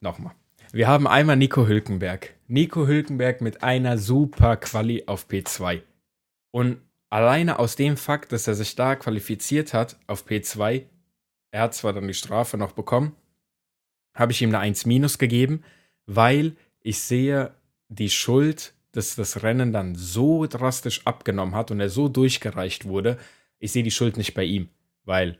Nochmal. 0.00 0.34
Wir 0.72 0.86
haben 0.86 1.06
einmal 1.06 1.36
Nico 1.36 1.66
Hülkenberg. 1.66 2.34
Nico 2.46 2.86
Hülkenberg 2.86 3.40
mit 3.40 3.62
einer 3.62 3.96
super 3.96 4.56
Quali 4.56 5.04
auf 5.06 5.28
P2. 5.28 5.82
Und 6.50 6.82
alleine 7.08 7.58
aus 7.58 7.76
dem 7.76 7.96
Fakt, 7.96 8.32
dass 8.32 8.46
er 8.46 8.54
sich 8.54 8.74
da 8.76 8.96
qualifiziert 8.96 9.72
hat 9.72 9.98
auf 10.06 10.26
P2, 10.26 10.84
er 11.50 11.62
hat 11.62 11.74
zwar 11.74 11.94
dann 11.94 12.06
die 12.06 12.14
Strafe 12.14 12.58
noch 12.58 12.72
bekommen, 12.72 13.16
habe 14.14 14.32
ich 14.32 14.42
ihm 14.42 14.50
eine 14.50 14.58
1 14.58 14.84
minus 14.84 15.18
gegeben, 15.18 15.64
weil 16.06 16.56
ich 16.82 17.00
sehe 17.00 17.54
die 17.88 18.10
Schuld 18.10 18.74
dass 18.92 19.16
das 19.16 19.42
Rennen 19.42 19.72
dann 19.72 19.94
so 19.94 20.46
drastisch 20.46 21.06
abgenommen 21.06 21.54
hat 21.54 21.70
und 21.70 21.80
er 21.80 21.88
so 21.88 22.08
durchgereicht 22.08 22.86
wurde, 22.86 23.18
ich 23.58 23.72
sehe 23.72 23.82
die 23.82 23.90
Schuld 23.90 24.16
nicht 24.16 24.34
bei 24.34 24.44
ihm, 24.44 24.70
weil 25.04 25.38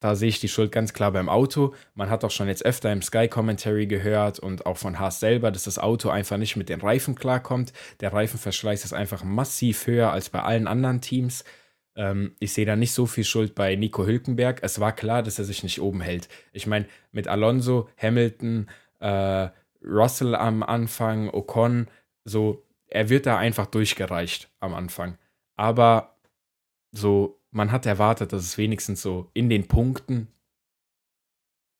da 0.00 0.14
sehe 0.14 0.28
ich 0.28 0.40
die 0.40 0.48
Schuld 0.48 0.72
ganz 0.72 0.92
klar 0.92 1.10
beim 1.12 1.28
Auto. 1.28 1.74
Man 1.94 2.10
hat 2.10 2.22
auch 2.22 2.30
schon 2.30 2.48
jetzt 2.48 2.64
öfter 2.64 2.92
im 2.92 3.00
Sky 3.00 3.28
Commentary 3.28 3.86
gehört 3.86 4.38
und 4.38 4.66
auch 4.66 4.76
von 4.76 4.98
Haas 4.98 5.20
selber, 5.20 5.50
dass 5.50 5.64
das 5.64 5.78
Auto 5.78 6.10
einfach 6.10 6.36
nicht 6.36 6.56
mit 6.56 6.68
den 6.68 6.80
Reifen 6.80 7.14
klarkommt. 7.14 7.72
Der 8.00 8.12
Reifenverschleiß 8.12 8.84
ist 8.84 8.92
einfach 8.92 9.24
massiv 9.24 9.86
höher 9.86 10.12
als 10.12 10.28
bei 10.28 10.42
allen 10.42 10.66
anderen 10.66 11.00
Teams. 11.00 11.44
Ähm, 11.96 12.36
ich 12.40 12.52
sehe 12.52 12.66
da 12.66 12.76
nicht 12.76 12.92
so 12.92 13.06
viel 13.06 13.24
Schuld 13.24 13.54
bei 13.54 13.74
Nico 13.74 14.04
Hülkenberg. 14.04 14.60
Es 14.62 14.78
war 14.80 14.94
klar, 14.94 15.22
dass 15.22 15.38
er 15.38 15.46
sich 15.46 15.62
nicht 15.62 15.80
oben 15.80 16.02
hält. 16.02 16.28
Ich 16.52 16.66
meine, 16.66 16.86
mit 17.10 17.26
Alonso, 17.26 17.88
Hamilton, 17.96 18.68
äh, 19.00 19.48
Russell 19.84 20.34
am 20.34 20.62
Anfang, 20.62 21.28
Ocon, 21.30 21.88
so, 22.24 22.64
er 22.88 23.08
wird 23.08 23.26
da 23.26 23.38
einfach 23.38 23.66
durchgereicht 23.66 24.50
am 24.60 24.74
Anfang. 24.74 25.18
Aber 25.56 26.16
so, 26.92 27.40
man 27.50 27.72
hat 27.72 27.86
erwartet, 27.86 28.32
dass 28.32 28.42
es 28.42 28.58
wenigstens 28.58 29.02
so 29.02 29.30
in 29.32 29.48
den 29.48 29.68
Punkten 29.68 30.28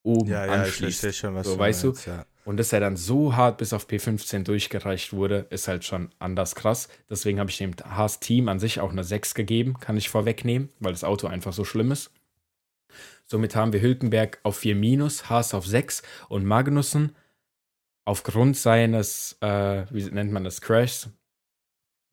oben 0.02 0.30
ja, 0.30 0.46
ja, 0.46 0.52
anschließt. 0.52 1.04
Ich 1.04 1.16
schon, 1.16 1.34
was 1.34 1.46
so, 1.46 1.54
du 1.54 1.58
weißt 1.58 1.84
meinst, 1.84 2.06
du? 2.06 2.10
Ja. 2.10 2.26
Und 2.44 2.58
dass 2.58 2.72
er 2.72 2.78
dann 2.78 2.96
so 2.96 3.34
hart 3.34 3.58
bis 3.58 3.72
auf 3.72 3.88
P15 3.88 4.44
durchgereicht 4.44 5.12
wurde, 5.12 5.46
ist 5.50 5.66
halt 5.66 5.84
schon 5.84 6.10
anders 6.20 6.54
krass. 6.54 6.88
Deswegen 7.10 7.40
habe 7.40 7.50
ich 7.50 7.58
dem 7.58 7.74
Haas-Team 7.84 8.48
an 8.48 8.60
sich 8.60 8.78
auch 8.78 8.92
eine 8.92 9.02
6 9.02 9.34
gegeben, 9.34 9.80
kann 9.80 9.96
ich 9.96 10.08
vorwegnehmen, 10.08 10.70
weil 10.78 10.92
das 10.92 11.02
Auto 11.02 11.26
einfach 11.26 11.52
so 11.52 11.64
schlimm 11.64 11.90
ist. 11.90 12.12
Somit 13.24 13.56
haben 13.56 13.72
wir 13.72 13.82
Hülkenberg 13.82 14.38
auf 14.44 14.58
4 14.58 14.76
minus, 14.76 15.28
Haas 15.28 15.54
auf 15.54 15.66
6 15.66 16.02
und 16.28 16.44
Magnussen 16.44 17.16
aufgrund 18.06 18.56
seines, 18.56 19.36
äh, 19.40 19.84
wie 19.90 20.04
nennt 20.04 20.32
man 20.32 20.44
das, 20.44 20.62
Crashs, 20.62 21.10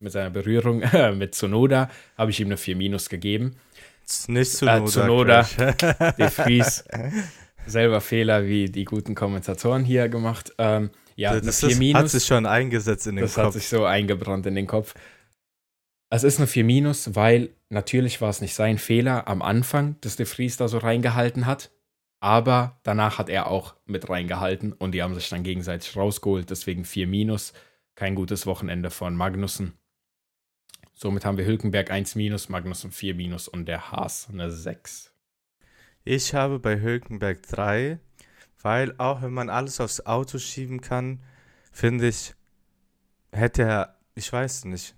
mit 0.00 0.12
seiner 0.12 0.30
Berührung 0.30 0.82
äh, 0.92 1.12
mit 1.12 1.34
Zunoda, 1.34 1.88
habe 2.18 2.30
ich 2.30 2.40
ihm 2.40 2.48
eine 2.48 2.58
4 2.58 2.76
Minus 2.76 3.08
gegeben. 3.08 3.56
Nicht 4.26 4.52
Zunoda. 4.52 4.84
Äh, 4.84 4.86
Zunoda, 4.86 5.42
De 6.18 6.28
Vries, 6.28 6.84
selber 7.66 8.02
Fehler 8.02 8.46
wie 8.46 8.66
die 8.66 8.84
guten 8.84 9.14
Kommentatoren 9.14 9.84
hier 9.84 10.10
gemacht. 10.10 10.52
Ähm, 10.58 10.90
ja, 11.16 11.40
das 11.40 11.60
4 11.60 11.76
Minus. 11.76 12.02
hat 12.02 12.10
sich 12.10 12.26
schon 12.26 12.44
eingesetzt 12.44 13.06
in 13.06 13.16
den 13.16 13.22
das 13.22 13.34
Kopf. 13.34 13.44
Das 13.46 13.54
hat 13.54 13.60
sich 13.62 13.68
so 13.68 13.84
eingebrannt 13.84 14.44
in 14.46 14.56
den 14.56 14.66
Kopf. 14.66 14.94
Es 16.10 16.22
ist 16.22 16.38
eine 16.38 16.46
4 16.46 16.64
Minus, 16.64 17.14
weil 17.14 17.50
natürlich 17.70 18.20
war 18.20 18.28
es 18.28 18.40
nicht 18.40 18.54
sein 18.54 18.78
Fehler 18.78 19.26
am 19.26 19.40
Anfang, 19.40 19.96
dass 20.02 20.16
De 20.16 20.26
Vries 20.26 20.56
da 20.56 20.68
so 20.68 20.78
reingehalten 20.78 21.46
hat. 21.46 21.70
Aber 22.24 22.80
danach 22.84 23.18
hat 23.18 23.28
er 23.28 23.48
auch 23.48 23.74
mit 23.84 24.08
reingehalten 24.08 24.72
und 24.72 24.92
die 24.92 25.02
haben 25.02 25.14
sich 25.14 25.28
dann 25.28 25.42
gegenseitig 25.42 25.94
rausgeholt. 25.94 26.48
Deswegen 26.48 26.86
4 26.86 27.06
Minus. 27.06 27.52
Kein 27.96 28.14
gutes 28.14 28.46
Wochenende 28.46 28.90
von 28.90 29.14
Magnussen. 29.14 29.74
Somit 30.94 31.26
haben 31.26 31.36
wir 31.36 31.44
Hülkenberg 31.44 31.90
1 31.90 32.14
Minus, 32.14 32.48
Magnussen 32.48 32.92
4 32.92 33.14
Minus 33.14 33.46
und 33.46 33.66
der 33.66 33.92
Haas 33.92 34.28
eine 34.32 34.50
6. 34.50 35.12
Ich 36.04 36.32
habe 36.34 36.58
bei 36.60 36.80
Hülkenberg 36.80 37.42
3, 37.42 37.98
weil 38.62 38.94
auch 38.96 39.20
wenn 39.20 39.34
man 39.34 39.50
alles 39.50 39.78
aufs 39.78 40.00
Auto 40.06 40.38
schieben 40.38 40.80
kann, 40.80 41.22
finde 41.72 42.08
ich, 42.08 42.32
hätte 43.32 43.64
er, 43.64 43.98
ich 44.14 44.32
weiß 44.32 44.64
nicht, 44.64 44.96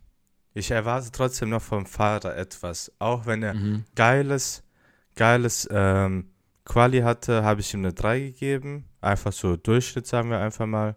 Ich 0.54 0.70
erwarte 0.70 1.10
trotzdem 1.10 1.48
noch 1.48 1.60
vom 1.60 1.86
Fahrer 1.86 2.36
etwas. 2.36 2.92
Auch 3.00 3.26
wenn 3.26 3.42
er 3.42 3.54
Mhm. 3.54 3.84
geiles, 3.96 4.62
geiles 5.16 5.68
ähm, 5.72 6.30
Quali 6.66 7.00
hatte, 7.00 7.44
habe 7.44 7.60
ich 7.60 7.72
ihm 7.72 7.80
eine 7.80 7.94
3 7.94 8.18
gegeben. 8.18 8.88
Einfach 9.00 9.32
so 9.32 9.56
Durchschnitt, 9.56 10.06
sagen 10.06 10.30
wir 10.30 10.40
einfach 10.40 10.66
mal. 10.66 10.96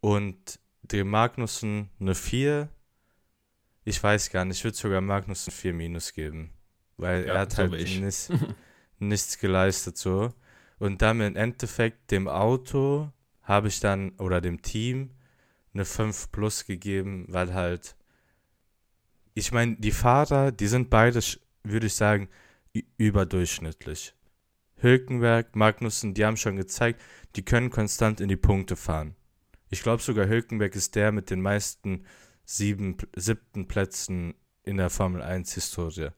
Und 0.00 0.58
dem 0.82 1.08
Magnussen 1.08 1.90
eine 2.00 2.14
4. 2.14 2.68
Ich 3.84 4.02
weiß 4.02 4.30
gar 4.30 4.44
nicht, 4.44 4.58
ich 4.58 4.64
würde 4.64 4.76
sogar 4.76 5.00
Magnussen 5.00 5.52
4 5.52 5.72
minus 5.72 6.12
geben. 6.12 6.50
Weil 6.96 7.24
Ja, 7.24 7.34
er 7.34 7.40
hat 7.40 7.56
halt 7.56 7.70
nichts, 7.70 8.30
nichts 8.98 9.38
geleistet 9.38 9.96
so. 9.96 10.34
Und 10.78 11.02
dann 11.02 11.20
im 11.20 11.36
Endeffekt 11.36 12.10
dem 12.10 12.26
Auto 12.26 13.12
habe 13.42 13.68
ich 13.68 13.78
dann, 13.78 14.10
oder 14.18 14.40
dem 14.40 14.60
Team, 14.60 15.10
eine 15.72 15.84
5 15.84 16.32
plus 16.32 16.66
gegeben, 16.66 17.26
weil 17.28 17.54
halt, 17.54 17.94
ich 19.34 19.52
meine, 19.52 19.76
die 19.76 19.92
Fahrer, 19.92 20.50
die 20.50 20.66
sind 20.66 20.90
beide, 20.90 21.20
würde 21.62 21.86
ich 21.86 21.94
sagen, 21.94 22.28
überdurchschnittlich. 22.96 24.14
Hülkenberg, 24.84 25.56
Magnussen, 25.56 26.14
die 26.14 26.24
haben 26.24 26.36
schon 26.36 26.54
gezeigt, 26.56 27.02
die 27.34 27.44
können 27.44 27.70
konstant 27.70 28.20
in 28.20 28.28
die 28.28 28.36
Punkte 28.36 28.76
fahren. 28.76 29.16
Ich 29.70 29.82
glaube 29.82 30.02
sogar 30.02 30.28
Hülkenberg 30.28 30.76
ist 30.76 30.94
der 30.94 31.10
mit 31.10 31.30
den 31.30 31.42
meisten 31.42 32.04
sieben, 32.44 32.96
siebten 33.16 33.66
Plätzen 33.66 34.34
in 34.62 34.76
der 34.76 34.90
Formel 34.90 35.22
1 35.22 35.52
Historie. 35.54 36.10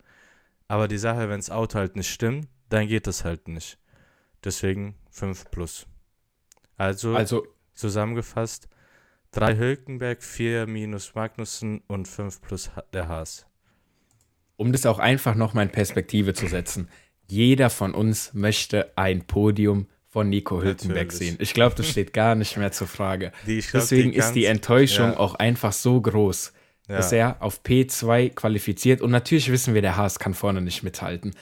Aber 0.69 0.89
die 0.89 0.99
Sache, 0.99 1.29
wenn 1.31 1.39
das 1.39 1.49
Auto 1.51 1.79
halt 1.79 1.97
nicht 1.97 2.11
stimmt, 2.11 2.49
dann 2.69 2.89
geht 2.89 3.07
das 3.07 3.25
halt 3.25 3.49
nicht. 3.49 3.79
Deswegen 4.45 4.97
5 5.11 5.51
plus. 5.51 5.87
Also, 6.77 7.15
Also, 7.17 7.47
zusammengefasst, 7.73 8.69
3 9.33 9.57
Hülkenberg, 9.57 10.23
4 10.23 10.67
minus 10.67 11.15
Magnussen 11.15 11.81
und 11.87 12.09
5 12.09 12.43
plus 12.43 12.71
der 12.93 13.09
Haas. 13.09 13.47
um 14.59 14.73
das 14.73 14.87
auch 14.87 14.99
einfach 14.99 15.35
nochmal 15.35 15.67
in 15.67 15.73
Perspektive 15.73 16.33
zu 16.35 16.47
setzen, 16.47 16.89
jeder 17.29 17.71
von 17.71 17.95
uns 17.95 18.33
möchte 18.35 18.93
ein 18.97 19.23
Podium 19.27 19.87
von 20.17 20.31
Nico 20.31 20.63
Hülkenberg 20.63 21.09
Natürlich. 21.09 21.33
sehen. 21.33 21.37
Ich 21.41 21.53
glaube, 21.53 21.75
das 21.75 21.91
steht 21.91 22.13
gar 22.13 22.35
nicht 22.35 22.57
mehr 22.57 22.73
zur 22.73 22.87
Frage. 22.87 23.33
Die, 23.47 23.61
glaub, 23.61 23.83
Deswegen 23.83 24.13
die 24.13 24.19
ist 24.19 24.33
die 24.33 24.47
Enttäuschung 24.47 25.11
ja, 25.11 25.19
auch 25.19 25.35
einfach 25.35 25.73
so 25.73 26.01
groß, 26.01 26.53
ja. 26.89 26.97
dass 26.97 27.13
er 27.13 27.37
auf 27.41 27.61
P2 27.63 28.31
qualifiziert. 28.31 29.03
Und 29.03 29.11
natürlich 29.11 29.51
wissen 29.51 29.75
wir, 29.75 29.83
der 29.83 29.97
Haas 29.97 30.19
kann 30.19 30.33
vorne 30.33 30.63
nicht 30.63 30.83
mithalten. 30.83 31.35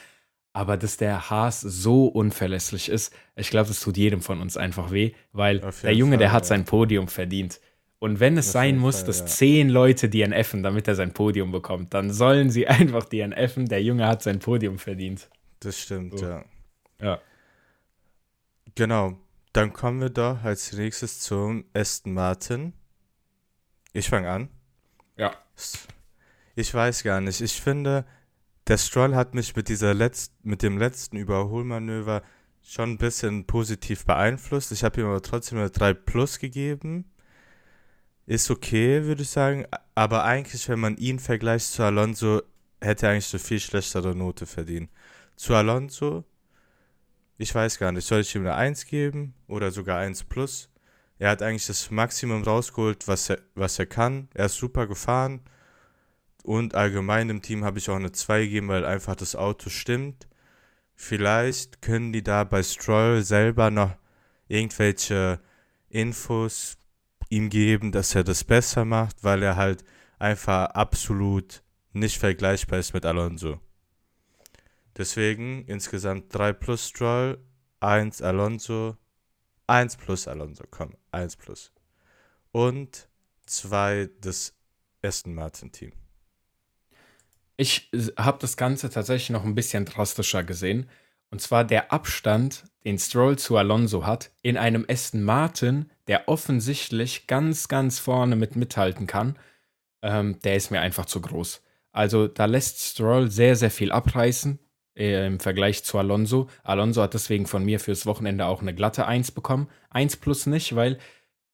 Aber 0.53 0.76
dass 0.76 0.97
der 0.97 1.31
Haas 1.31 1.61
so 1.61 2.07
unverlässlich 2.07 2.88
ist, 2.88 3.12
ich 3.37 3.50
glaube, 3.50 3.69
das 3.69 3.81
tut 3.81 3.97
jedem 3.97 4.23
von 4.23 4.41
uns 4.41 4.57
einfach 4.57 4.91
weh, 4.91 5.12
weil 5.33 5.61
der 5.83 5.95
Junge, 5.95 6.17
der 6.17 6.29
Fall, 6.29 6.37
hat 6.37 6.43
ja. 6.45 6.49
sein 6.49 6.64
Podium 6.64 7.09
verdient. 7.09 7.61
Und 7.99 8.21
wenn 8.21 8.37
es 8.37 8.49
Auf 8.49 8.53
sein 8.53 8.76
muss, 8.76 8.99
Fall, 8.99 9.07
dass 9.07 9.21
ja. 9.21 9.26
zehn 9.26 9.69
Leute 9.69 10.09
DNFen, 10.09 10.62
damit 10.62 10.88
er 10.88 10.95
sein 10.95 11.12
Podium 11.12 11.53
bekommt, 11.53 11.95
dann 11.95 12.12
sollen 12.12 12.50
sie 12.50 12.67
einfach 12.69 13.05
DNFen. 13.05 13.67
Der 13.67 13.83
Junge 13.83 14.07
hat 14.07 14.23
sein 14.23 14.41
Podium 14.41 14.79
verdient. 14.79 15.29
Das 15.64 15.78
stimmt, 15.78 16.18
So. 16.18 16.26
ja. 16.26 16.44
Ja. 17.00 17.21
Genau. 18.75 19.18
Dann 19.52 19.73
kommen 19.73 20.00
wir 20.00 20.11
doch 20.11 20.42
als 20.42 20.73
nächstes 20.73 21.21
zum 21.21 21.64
Aston 21.75 22.12
Martin. 22.12 22.73
Ich 23.92 24.09
fange 24.09 24.28
an. 24.30 24.49
Ja. 25.16 25.33
Ich 26.56 26.75
weiß 26.75 27.04
gar 27.04 27.21
nicht. 27.21 27.40
Ich 27.40 27.61
finde, 27.61 28.04
der 28.66 28.78
Stroll 28.78 29.14
hat 29.14 29.35
mich 29.35 29.54
mit 29.54 29.68
dieser 29.68 29.94
letzt, 29.94 30.33
mit 30.44 30.62
dem 30.62 30.78
letzten 30.78 31.16
Überholmanöver 31.16 32.23
schon 32.62 32.92
ein 32.92 32.99
bisschen 32.99 33.47
positiv 33.47 34.04
beeinflusst. 34.04 34.73
Ich 34.73 34.83
habe 34.83 35.00
ihm 35.00 35.06
aber 35.06 35.23
trotzdem 35.23 35.59
eine 35.59 35.71
3 35.71 35.94
Plus 35.94 36.38
gegeben. 36.38 37.11
Ist 38.26 38.50
okay, 38.50 39.04
würde 39.04 39.23
ich 39.23 39.30
sagen. 39.30 39.66
Aber 39.94 40.25
eigentlich, 40.25 40.68
wenn 40.68 40.80
man 40.80 40.97
ihn 40.97 41.18
vergleicht 41.18 41.66
zu 41.66 41.85
Alonso, 41.85 42.42
hätte 42.80 43.06
er 43.06 43.12
eigentlich 43.12 43.33
eine 43.33 43.40
viel 43.40 43.61
schlechtere 43.61 44.16
Note 44.16 44.47
verdient. 44.47 44.90
Zu 45.37 45.55
Alonso, 45.55 46.25
ich 47.37 47.55
weiß 47.55 47.79
gar 47.79 47.93
nicht, 47.93 48.07
soll 48.07 48.21
ich 48.21 48.35
ihm 48.35 48.43
eine 48.43 48.55
1 48.55 48.87
geben 48.87 49.35
oder 49.49 49.71
sogar 49.71 49.99
1 49.99 50.25
plus? 50.25 50.71
Er 51.19 51.31
hat 51.31 51.43
eigentlich 51.43 51.67
das 51.67 51.91
Maximum 51.91 52.43
rausgeholt, 52.43 53.09
was 53.09 53.31
er, 53.31 53.38
was 53.55 53.79
er 53.79 53.87
kann. 53.87 54.29
Er 54.35 54.47
ist 54.47 54.57
super 54.57 54.87
gefahren. 54.87 55.41
Und 56.43 56.75
allgemein 56.75 57.31
im 57.31 57.43
Team 57.43 57.64
habe 57.64 57.79
ich 57.79 57.88
auch 57.88 57.97
eine 57.97 58.12
2 58.12 58.43
gegeben, 58.43 58.69
weil 58.69 58.85
einfach 58.85 59.17
das 59.17 59.35
Auto 59.35 59.71
stimmt. 59.71 60.29
Vielleicht 60.95 61.83
können 61.83 62.12
die 62.12 62.23
da 62.23 62.45
bei 62.45 62.62
Stroll 62.62 63.23
selber 63.23 63.71
noch 63.71 63.97
irgendwelche 64.49 65.41
Infos 65.88 66.76
ihm 67.29 67.49
geben, 67.49 67.91
dass 67.93 68.14
er 68.14 68.25
das 68.25 68.45
besser 68.45 68.85
macht, 68.85 69.25
weil 69.25 69.43
er 69.43 69.57
halt 69.57 69.85
einfach 70.19 70.67
absolut 70.67 71.62
nicht 71.93 72.19
vergleichbar 72.19 72.79
ist 72.79 72.95
mit 72.95 73.07
Alonso. 73.07 73.61
Deswegen 74.97 75.65
insgesamt 75.67 76.33
3 76.35 76.53
plus 76.53 76.89
Stroll, 76.89 77.39
1 77.81 78.23
Alonso, 78.23 78.97
1 79.67 79.97
plus 79.97 80.29
Alonso, 80.29 80.65
komm, 80.71 80.97
1 81.11 81.37
plus. 81.37 81.73
Und 82.53 83.09
2 83.47 84.11
das 84.21 84.55
Aston 85.03 85.35
Martin 85.35 85.73
Team. 85.73 85.93
Ich 87.57 87.91
habe 88.17 88.39
das 88.41 88.57
Ganze 88.57 88.91
tatsächlich 88.91 89.31
noch 89.31 89.45
ein 89.45 89.55
bisschen 89.55 89.85
drastischer 89.85 90.45
gesehen. 90.45 90.89
Und 91.31 91.41
zwar 91.41 91.65
der 91.65 91.93
Abstand, 91.93 92.65
den 92.85 92.99
Stroll 92.99 93.39
zu 93.39 93.57
Alonso 93.57 94.07
hat, 94.07 94.31
in 94.43 94.57
einem 94.57 94.87
Aston 94.89 95.23
Martin, 95.23 95.91
der 96.07 96.29
offensichtlich 96.29 97.27
ganz, 97.27 97.67
ganz 97.69 97.99
vorne 97.99 98.37
mit 98.37 98.55
mithalten 98.57 99.07
kann, 99.07 99.39
ähm, 100.03 100.39
der 100.41 100.57
ist 100.57 100.71
mir 100.71 100.81
einfach 100.81 101.07
zu 101.07 101.21
groß. 101.21 101.63
Also 101.93 102.29
da 102.29 102.45
lässt 102.45 102.81
Stroll 102.81 103.31
sehr, 103.31 103.57
sehr 103.57 103.71
viel 103.71 103.91
abreißen 103.91 104.59
im 104.95 105.41
Vergleich 105.41 105.85
zu 105.85 105.99
Alonso. 105.99 106.49
Alonso 106.63 107.03
hat 107.03 107.15
deswegen 107.15 107.47
von 107.47 107.65
mir 107.65 107.81
fürs 107.81 108.07
Wochenende 108.07 108.47
auch 108.47 108.63
eine 108.63 108.75
glatte 108.75 109.07
1 109.07 109.33
bekommen. 109.33 109.69
1 109.91 110.17
plus 110.17 110.47
nicht, 110.47 110.77
weil 110.77 110.99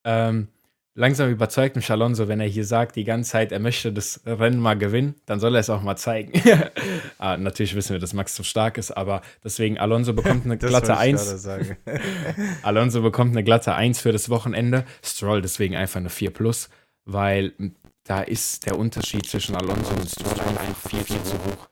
ähm, 0.05 0.49
langsam 0.95 1.31
überzeugt 1.31 1.77
mich 1.77 1.91
Alonso, 1.91 2.29
wenn 2.29 2.41
er 2.41 2.47
hier 2.47 2.65
sagt 2.65 2.97
die 2.97 3.05
ganze 3.05 3.31
Zeit, 3.31 3.53
er 3.53 3.59
möchte 3.59 3.93
das 3.93 4.21
Rennen 4.27 4.61
mal 4.61 4.77
gewinnen, 4.77 5.15
dann 5.25 5.41
soll 5.41 5.55
er 5.55 5.61
es 5.61 5.71
auch 5.71 5.83
mal 5.83 5.97
zeigen. 5.97 6.33
ah, 7.19 7.39
natürlich 7.39 7.75
wissen 7.75 7.93
wir, 7.93 7.99
dass 7.99 8.13
Max 8.13 8.35
zu 8.35 8.43
stark 8.43 8.77
ist, 8.77 8.91
aber 8.91 9.23
deswegen 9.43 9.79
Alonso 9.79 10.13
bekommt 10.13 10.45
eine 10.45 10.59
glatte 10.59 10.89
wollte 10.89 10.93
ich 10.93 11.15
1. 11.15 11.25
gerade 11.25 11.39
sagen. 11.39 11.77
Alonso 12.63 13.01
bekommt 13.01 13.33
eine 13.33 13.45
glatte 13.45 13.75
1 13.75 14.01
für 14.01 14.13
das 14.13 14.29
Wochenende. 14.29 14.85
Stroll 15.03 15.41
deswegen 15.41 15.77
einfach 15.77 16.01
eine 16.01 16.11
4 16.11 16.31
plus, 16.31 16.69
weil 17.07 17.55
m, 17.59 17.75
da 18.05 18.21
ist 18.21 18.67
der 18.67 18.79
Unterschied 18.79 19.27
zwischen 19.27 19.57
Alonso 19.57 19.93
und 19.95 20.11
Stroll 20.11 20.59
einfach 20.59 20.91
viel, 20.91 21.05
viel 21.05 21.23
zu 21.23 21.35
hoch. 21.35 21.70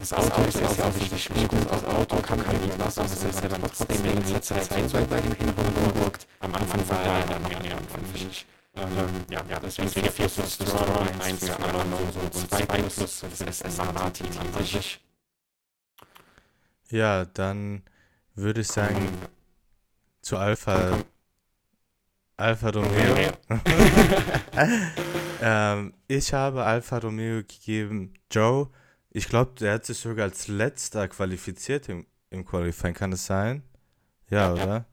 Das 0.00 0.14
Auto 0.14 0.42
ist 0.48 0.58
ja 0.58 0.66
offensichtlich 0.66 1.28
gut, 1.28 1.70
das 1.70 1.84
Auto 1.84 2.16
kann 2.22 2.42
kein 2.42 2.56
was, 2.78 2.96
aber 2.96 3.06
es 3.06 3.22
ist 3.22 3.42
ja 3.42 3.48
dann 3.50 3.60
trotzdem 3.60 4.02
in 4.06 4.32
letzter 4.32 4.62
Zeit 4.62 4.88
so 4.88 4.96
bei 4.96 5.20
dem 5.20 5.34
Hintergrund. 5.34 6.26
Am 6.40 6.54
Anfang 6.54 6.88
war 6.88 7.02
er 7.02 7.26
dann 7.26 7.42
noch 7.42 7.60
näher, 7.60 7.76
fand 7.76 8.16
ich. 8.16 8.46
Ähm, 8.76 9.24
ja, 9.28 9.44
ja, 9.50 9.60
deswegen 9.60 9.90
4 9.90 10.10
plus 10.10 10.54
Stroll, 10.54 11.06
1 11.22 11.44
für 11.44 11.58
Alonso 11.58 11.98
und 12.18 12.50
2 12.50 12.64
plus 12.64 12.96
das 12.96 13.62
Aston 13.62 13.92
Martin 13.92 14.26
an 14.38 14.64
sich. 14.64 15.04
Ja, 16.88 17.26
dann 17.26 17.82
würde 18.34 18.62
ich 18.62 18.68
sagen, 18.68 19.06
zu 20.22 20.38
Alpha. 20.38 20.98
Alpha 22.38 22.70
Romeo. 22.70 23.32
ähm, 25.42 25.92
ich 26.08 26.32
habe 26.32 26.64
Alpha 26.64 26.96
Romeo 26.96 27.42
gegeben. 27.42 28.14
Joe, 28.30 28.70
ich 29.10 29.28
glaube, 29.28 29.52
der 29.58 29.74
hat 29.74 29.86
sich 29.86 29.98
sogar 29.98 30.24
als 30.24 30.48
letzter 30.48 31.08
qualifiziert 31.08 31.88
im, 31.88 32.06
im 32.30 32.44
Qualifying, 32.44 32.94
kann 32.94 33.12
es 33.12 33.26
sein? 33.26 33.62
Ja, 34.28 34.52
oder? 34.52 34.86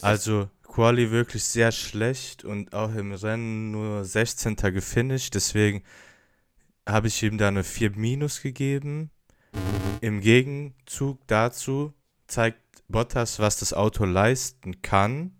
Also, 0.00 0.50
Quali 0.62 1.10
wirklich 1.10 1.44
sehr 1.44 1.70
schlecht 1.70 2.44
und 2.44 2.72
auch 2.72 2.94
im 2.94 3.12
Rennen 3.12 3.70
nur 3.70 4.04
16. 4.04 4.56
gefinisht, 4.56 5.34
deswegen 5.34 5.82
habe 6.88 7.08
ich 7.08 7.22
ihm 7.22 7.38
da 7.38 7.48
eine 7.48 7.64
4 7.64 7.92
minus 7.92 8.42
gegeben. 8.42 9.10
Im 10.00 10.20
Gegenzug 10.20 11.26
dazu 11.26 11.94
zeigt 12.26 12.60
Bottas, 12.88 13.38
was 13.38 13.58
das 13.58 13.72
Auto 13.72 14.04
leisten 14.04 14.82
kann. 14.82 15.32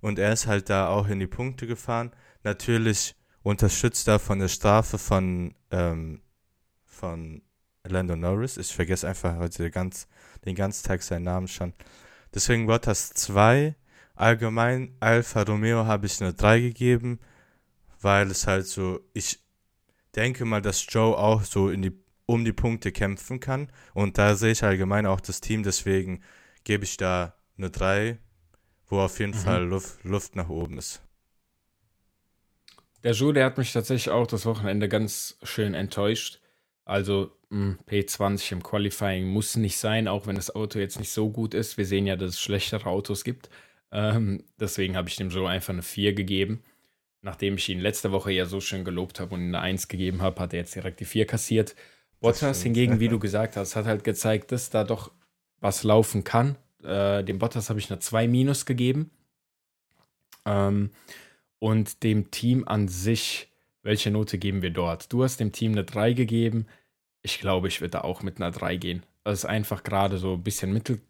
Und 0.00 0.18
er 0.18 0.32
ist 0.32 0.46
halt 0.46 0.70
da 0.70 0.88
auch 0.88 1.08
in 1.08 1.20
die 1.20 1.26
Punkte 1.26 1.66
gefahren. 1.66 2.12
Natürlich 2.42 3.14
unterstützt 3.42 4.08
er 4.08 4.18
von 4.18 4.38
der 4.38 4.48
Strafe 4.48 4.98
von, 4.98 5.54
ähm, 5.70 6.20
von 6.94 7.42
Lando 7.84 8.16
Norris. 8.16 8.56
Ich 8.56 8.74
vergesse 8.74 9.08
einfach 9.08 9.36
heute 9.38 9.70
ganz, 9.70 10.08
den 10.44 10.54
ganzen 10.54 10.86
Tag 10.86 11.02
seinen 11.02 11.24
Namen 11.24 11.48
schon. 11.48 11.74
Deswegen 12.34 12.66
Bottas 12.66 13.10
2. 13.14 13.76
Allgemein 14.14 14.96
Alfa 15.00 15.42
Romeo 15.42 15.86
habe 15.86 16.06
ich 16.06 16.20
eine 16.22 16.34
3 16.34 16.60
gegeben, 16.60 17.20
weil 18.00 18.30
es 18.30 18.46
halt 18.46 18.66
so, 18.66 19.00
ich 19.14 19.40
denke 20.16 20.44
mal, 20.44 20.62
dass 20.62 20.86
Joe 20.88 21.16
auch 21.16 21.44
so 21.44 21.70
in 21.70 21.82
die, 21.82 21.92
um 22.26 22.44
die 22.44 22.52
Punkte 22.52 22.92
kämpfen 22.92 23.40
kann. 23.40 23.68
Und 23.94 24.18
da 24.18 24.36
sehe 24.36 24.52
ich 24.52 24.64
allgemein 24.64 25.06
auch 25.06 25.20
das 25.20 25.40
Team, 25.40 25.62
deswegen 25.62 26.22
gebe 26.64 26.84
ich 26.84 26.96
da 26.96 27.34
eine 27.58 27.70
3, 27.70 28.18
wo 28.86 29.00
auf 29.00 29.18
jeden 29.20 29.34
Mhm. 29.34 29.38
Fall 29.38 29.64
Luft, 29.64 30.04
Luft 30.04 30.36
nach 30.36 30.48
oben 30.48 30.78
ist. 30.78 31.02
der 33.02 33.12
Joe, 33.12 33.32
der 33.32 33.44
hat 33.46 33.58
mich 33.58 33.72
tatsächlich 33.72 34.10
auch 34.10 34.26
das 34.26 34.46
Wochenende 34.46 34.88
ganz 34.88 35.38
schön 35.42 35.74
enttäuscht. 35.74 36.40
Also 36.84 37.32
mh, 37.50 37.76
P20 37.88 38.52
im 38.52 38.62
Qualifying 38.62 39.26
muss 39.26 39.56
nicht 39.56 39.78
sein, 39.78 40.08
auch 40.08 40.26
wenn 40.26 40.36
das 40.36 40.54
Auto 40.54 40.78
jetzt 40.78 40.98
nicht 40.98 41.10
so 41.10 41.30
gut 41.30 41.54
ist. 41.54 41.78
Wir 41.78 41.86
sehen 41.86 42.06
ja, 42.06 42.16
dass 42.16 42.30
es 42.30 42.40
schlechtere 42.40 42.86
Autos 42.86 43.24
gibt. 43.24 43.48
Ähm, 43.90 44.44
deswegen 44.58 44.96
habe 44.96 45.08
ich 45.08 45.16
dem 45.16 45.30
Joe 45.30 45.48
einfach 45.48 45.72
eine 45.72 45.82
4 45.82 46.14
gegeben. 46.14 46.62
Nachdem 47.22 47.54
ich 47.54 47.68
ihn 47.68 47.80
letzte 47.80 48.12
Woche 48.12 48.32
ja 48.32 48.44
so 48.44 48.60
schön 48.60 48.84
gelobt 48.84 49.18
habe 49.20 49.34
und 49.34 49.40
eine 49.42 49.60
1 49.60 49.88
gegeben 49.88 50.20
habe, 50.20 50.40
hat 50.40 50.52
er 50.52 50.60
jetzt 50.60 50.74
direkt 50.74 51.00
die 51.00 51.06
4 51.06 51.26
kassiert. 51.26 51.74
Bottas 52.20 52.62
hingegen, 52.62 53.00
wie 53.00 53.08
du 53.08 53.18
gesagt 53.20 53.56
hast, 53.56 53.76
hat 53.76 53.86
halt 53.86 54.04
gezeigt, 54.04 54.52
dass 54.52 54.70
da 54.70 54.84
doch 54.84 55.12
was 55.60 55.84
laufen 55.84 56.24
kann. 56.24 56.56
Äh, 56.82 57.24
dem 57.24 57.38
Bottas 57.38 57.70
habe 57.70 57.78
ich 57.78 57.90
eine 57.90 58.00
2 58.00 58.28
minus 58.28 58.66
gegeben. 58.66 59.10
Ähm, 60.44 60.90
und 61.58 62.02
dem 62.02 62.30
Team 62.30 62.64
an 62.66 62.88
sich, 62.88 63.48
welche 63.84 64.10
Note 64.10 64.38
geben 64.38 64.62
wir 64.62 64.70
dort? 64.70 65.12
Du 65.12 65.22
hast 65.22 65.38
dem 65.38 65.52
Team 65.52 65.72
eine 65.72 65.84
3 65.84 66.14
gegeben. 66.14 66.66
Ich 67.22 67.38
glaube, 67.38 67.68
ich 67.68 67.80
würde 67.80 67.92
da 67.92 68.00
auch 68.00 68.22
mit 68.22 68.38
einer 68.38 68.50
3 68.50 68.76
gehen. 68.76 69.04
Das 69.22 69.40
ist 69.40 69.44
einfach 69.44 69.84
gerade 69.84 70.18
so 70.18 70.34
ein 70.34 70.42
bisschen 70.42 70.72
Mittel, 70.72 71.00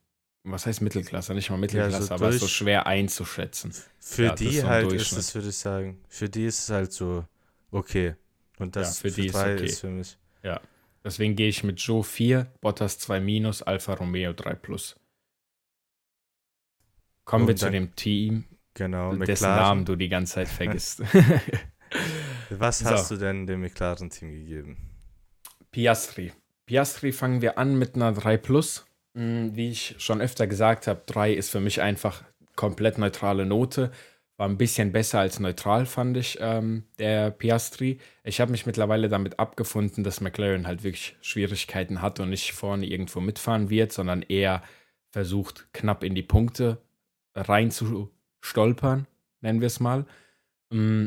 was 0.42 0.66
heißt 0.66 0.82
Mittelklasse? 0.82 1.34
Nicht 1.34 1.50
mal 1.50 1.56
Mittelklasse, 1.56 1.96
ja, 1.96 2.02
so 2.02 2.14
aber 2.14 2.32
so 2.32 2.46
schwer 2.46 2.86
einzuschätzen. 2.86 3.72
Für 3.98 4.24
ja, 4.24 4.34
die 4.34 4.58
so 4.58 4.66
halt 4.66 4.92
ist 4.92 5.12
es, 5.12 5.34
würde 5.34 5.48
ich 5.48 5.56
sagen, 5.56 6.00
für 6.08 6.28
die 6.28 6.44
ist 6.44 6.58
es 6.58 6.70
halt 6.70 6.92
so 6.92 7.24
okay. 7.70 8.14
Und 8.58 8.76
das 8.76 8.98
ja, 8.98 9.02
für, 9.02 9.14
für 9.14 9.20
die 9.22 9.26
ist, 9.28 9.36
okay. 9.36 9.64
ist 9.64 9.80
für 9.80 9.88
mich. 9.88 10.18
Ja, 10.42 10.60
deswegen 11.02 11.34
gehe 11.34 11.48
ich 11.48 11.64
mit 11.64 11.80
Joe 11.80 12.04
4, 12.04 12.46
Bottas 12.60 12.98
2 12.98 13.20
minus, 13.20 13.62
Alfa 13.62 13.94
Romeo 13.94 14.32
3 14.32 14.54
plus. 14.54 14.96
Kommen 17.24 17.44
Und 17.44 17.48
wir 17.48 17.56
zu 17.56 17.70
dem 17.70 17.96
Team, 17.96 18.44
Genau, 18.74 19.14
dessen 19.14 19.44
McLaren. 19.44 19.62
Namen 19.62 19.84
du 19.84 19.96
die 19.96 20.08
ganze 20.08 20.34
Zeit 20.34 20.48
vergisst. 20.48 21.02
Was 22.60 22.80
so. 22.80 22.86
hast 22.86 23.10
du 23.10 23.16
denn 23.16 23.46
dem 23.46 23.60
McLaren-Team 23.60 24.30
gegeben? 24.30 24.76
Piastri. 25.70 26.32
Piastri 26.66 27.12
fangen 27.12 27.42
wir 27.42 27.58
an 27.58 27.78
mit 27.78 27.94
einer 27.94 28.12
3 28.12 28.36
Plus. 28.36 28.86
Hm, 29.14 29.54
wie 29.54 29.70
ich 29.70 29.94
schon 29.98 30.20
öfter 30.20 30.46
gesagt 30.46 30.86
habe, 30.86 31.02
3 31.06 31.32
ist 31.32 31.50
für 31.50 31.60
mich 31.60 31.80
einfach 31.80 32.24
komplett 32.56 32.98
neutrale 32.98 33.46
Note. 33.46 33.90
War 34.36 34.48
ein 34.48 34.58
bisschen 34.58 34.90
besser 34.90 35.20
als 35.20 35.38
neutral, 35.38 35.86
fand 35.86 36.16
ich, 36.16 36.38
ähm, 36.40 36.84
der 36.98 37.30
Piastri. 37.30 37.98
Ich 38.24 38.40
habe 38.40 38.50
mich 38.50 38.66
mittlerweile 38.66 39.08
damit 39.08 39.38
abgefunden, 39.38 40.02
dass 40.02 40.20
McLaren 40.20 40.66
halt 40.66 40.82
wirklich 40.82 41.16
Schwierigkeiten 41.20 42.02
hat 42.02 42.18
und 42.18 42.30
nicht 42.30 42.52
vorne 42.52 42.86
irgendwo 42.86 43.20
mitfahren 43.20 43.70
wird, 43.70 43.92
sondern 43.92 44.22
eher 44.22 44.62
versucht, 45.10 45.68
knapp 45.72 46.02
in 46.02 46.16
die 46.16 46.24
Punkte 46.24 46.78
rein 47.36 47.70
zu 47.70 48.10
stolpern, 48.40 49.06
nennen 49.40 49.60
wir 49.60 49.68
es 49.68 49.78
mal. 49.78 50.04
Mm, 50.70 51.06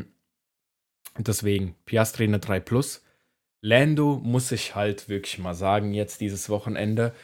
deswegen 1.26 1.74
Piastri 1.84 2.24
eine 2.24 2.38
3 2.38 2.60
Plus. 2.60 3.04
Lando 3.60 4.20
muss 4.22 4.52
ich 4.52 4.74
halt 4.74 5.08
wirklich 5.08 5.38
mal 5.38 5.54
sagen, 5.54 5.92
jetzt 5.92 6.20
dieses 6.20 6.48
Wochenende. 6.48 7.14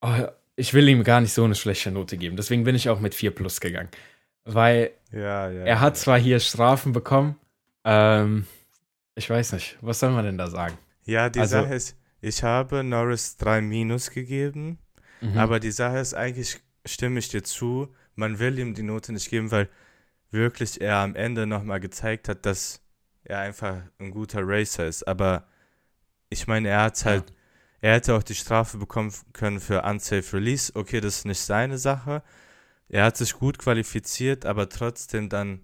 Oh, 0.00 0.14
ich 0.56 0.74
will 0.74 0.88
ihm 0.88 1.04
gar 1.04 1.20
nicht 1.20 1.32
so 1.32 1.44
eine 1.44 1.54
schlechte 1.54 1.90
Note 1.90 2.16
geben. 2.16 2.36
Deswegen 2.36 2.64
bin 2.64 2.74
ich 2.74 2.88
auch 2.88 3.00
mit 3.00 3.14
4 3.14 3.30
Plus 3.32 3.60
gegangen. 3.60 3.90
Weil 4.44 4.92
ja, 5.12 5.50
ja, 5.50 5.64
er 5.64 5.80
hat 5.80 5.94
ja. 5.96 6.00
zwar 6.00 6.18
hier 6.18 6.40
Strafen 6.40 6.92
bekommen, 6.92 7.36
ähm, 7.84 8.46
ich 9.14 9.28
weiß 9.28 9.52
nicht, 9.52 9.76
was 9.80 10.00
soll 10.00 10.10
man 10.10 10.24
denn 10.24 10.38
da 10.38 10.48
sagen? 10.48 10.78
Ja, 11.04 11.28
die 11.28 11.40
also, 11.40 11.62
Sache 11.62 11.74
ist, 11.74 11.96
ich 12.20 12.42
habe 12.42 12.84
Norris 12.84 13.36
3 13.36 13.60
Minus 13.60 14.10
gegeben, 14.10 14.78
mhm. 15.20 15.36
aber 15.36 15.60
die 15.60 15.70
Sache 15.70 15.98
ist 15.98 16.14
eigentlich, 16.14 16.60
stimme 16.84 17.18
ich 17.18 17.28
dir 17.28 17.42
zu, 17.42 17.88
man 18.14 18.38
will 18.38 18.58
ihm 18.58 18.74
die 18.74 18.82
Note 18.82 19.12
nicht 19.12 19.30
geben, 19.30 19.50
weil 19.50 19.68
wirklich 20.30 20.80
er 20.80 20.96
am 20.96 21.14
Ende 21.14 21.46
nochmal 21.46 21.80
gezeigt 21.80 22.28
hat, 22.28 22.44
dass 22.46 22.82
er 23.24 23.40
einfach 23.40 23.82
ein 23.98 24.10
guter 24.10 24.40
Racer 24.42 24.86
ist. 24.86 25.06
Aber 25.06 25.46
ich 26.30 26.46
meine, 26.46 26.68
er 26.68 26.82
hat 26.82 27.04
halt, 27.04 27.30
ja. 27.30 27.36
er 27.82 27.94
hätte 27.94 28.14
auch 28.14 28.22
die 28.22 28.34
Strafe 28.34 28.78
bekommen 28.78 29.12
können 29.32 29.60
für 29.60 29.82
Unsafe 29.82 30.36
Release. 30.36 30.72
Okay, 30.74 31.00
das 31.00 31.18
ist 31.18 31.24
nicht 31.26 31.40
seine 31.40 31.78
Sache. 31.78 32.22
Er 32.88 33.04
hat 33.04 33.16
sich 33.16 33.34
gut 33.34 33.58
qualifiziert, 33.58 34.46
aber 34.46 34.68
trotzdem 34.68 35.28
dann, 35.28 35.60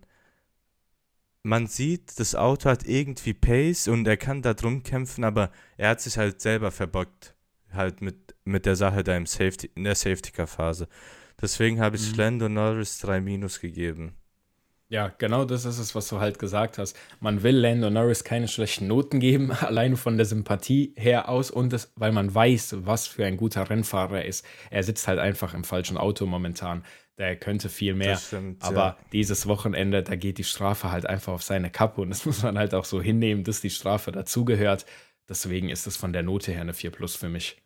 man 1.42 1.66
sieht, 1.66 2.18
das 2.20 2.34
Auto 2.34 2.68
hat 2.68 2.86
irgendwie 2.86 3.34
Pace 3.34 3.88
und 3.88 4.06
er 4.06 4.16
kann 4.16 4.42
da 4.42 4.54
drum 4.54 4.82
kämpfen, 4.82 5.24
aber 5.24 5.50
er 5.76 5.90
hat 5.90 6.00
sich 6.00 6.18
halt 6.18 6.40
selber 6.40 6.70
verbockt. 6.70 7.34
Halt 7.72 8.02
mit, 8.02 8.36
mit 8.44 8.66
der 8.66 8.76
Sache 8.76 9.02
da 9.02 9.16
im 9.16 9.26
Safety, 9.26 9.70
in 9.74 9.84
der 9.84 9.96
Safety-Car-Phase. 9.96 10.86
Deswegen 11.40 11.80
habe 11.80 11.96
ich 11.96 12.12
mhm. 12.12 12.18
Lando 12.18 12.48
Norris 12.48 12.98
3 12.98 13.20
Minus 13.20 13.58
gegeben. 13.58 14.14
Ja, 14.94 15.12
genau 15.18 15.44
das 15.44 15.64
ist 15.64 15.80
es, 15.80 15.96
was 15.96 16.06
du 16.06 16.20
halt 16.20 16.38
gesagt 16.38 16.78
hast. 16.78 16.96
Man 17.18 17.42
will 17.42 17.56
Lando 17.56 17.90
Norris 17.90 18.22
keine 18.22 18.46
schlechten 18.46 18.86
Noten 18.86 19.18
geben, 19.18 19.50
allein 19.60 19.96
von 19.96 20.16
der 20.16 20.24
Sympathie 20.24 20.94
her 20.96 21.28
aus 21.28 21.50
und 21.50 21.72
das, 21.72 21.92
weil 21.96 22.12
man 22.12 22.32
weiß, 22.32 22.76
was 22.86 23.08
für 23.08 23.26
ein 23.26 23.36
guter 23.36 23.68
Rennfahrer 23.68 24.18
er 24.18 24.26
ist. 24.26 24.46
Er 24.70 24.84
sitzt 24.84 25.08
halt 25.08 25.18
einfach 25.18 25.52
im 25.52 25.64
falschen 25.64 25.96
Auto 25.96 26.26
momentan. 26.26 26.84
Der 27.18 27.34
könnte 27.34 27.70
viel 27.70 27.94
mehr. 27.94 28.16
Stimmt, 28.16 28.62
aber 28.62 28.76
ja. 28.76 28.98
dieses 29.10 29.48
Wochenende, 29.48 30.04
da 30.04 30.14
geht 30.14 30.38
die 30.38 30.44
Strafe 30.44 30.92
halt 30.92 31.06
einfach 31.06 31.32
auf 31.32 31.42
seine 31.42 31.70
Kappe 31.70 32.00
und 32.00 32.10
das 32.10 32.24
muss 32.24 32.44
man 32.44 32.56
halt 32.56 32.72
auch 32.72 32.84
so 32.84 33.02
hinnehmen, 33.02 33.42
dass 33.42 33.60
die 33.60 33.70
Strafe 33.70 34.12
dazugehört. 34.12 34.86
Deswegen 35.28 35.70
ist 35.70 35.88
es 35.88 35.96
von 35.96 36.12
der 36.12 36.22
Note 36.22 36.52
her 36.52 36.60
eine 36.60 36.72
4 36.72 36.92
Plus 36.92 37.16
für 37.16 37.28
mich. 37.28 37.60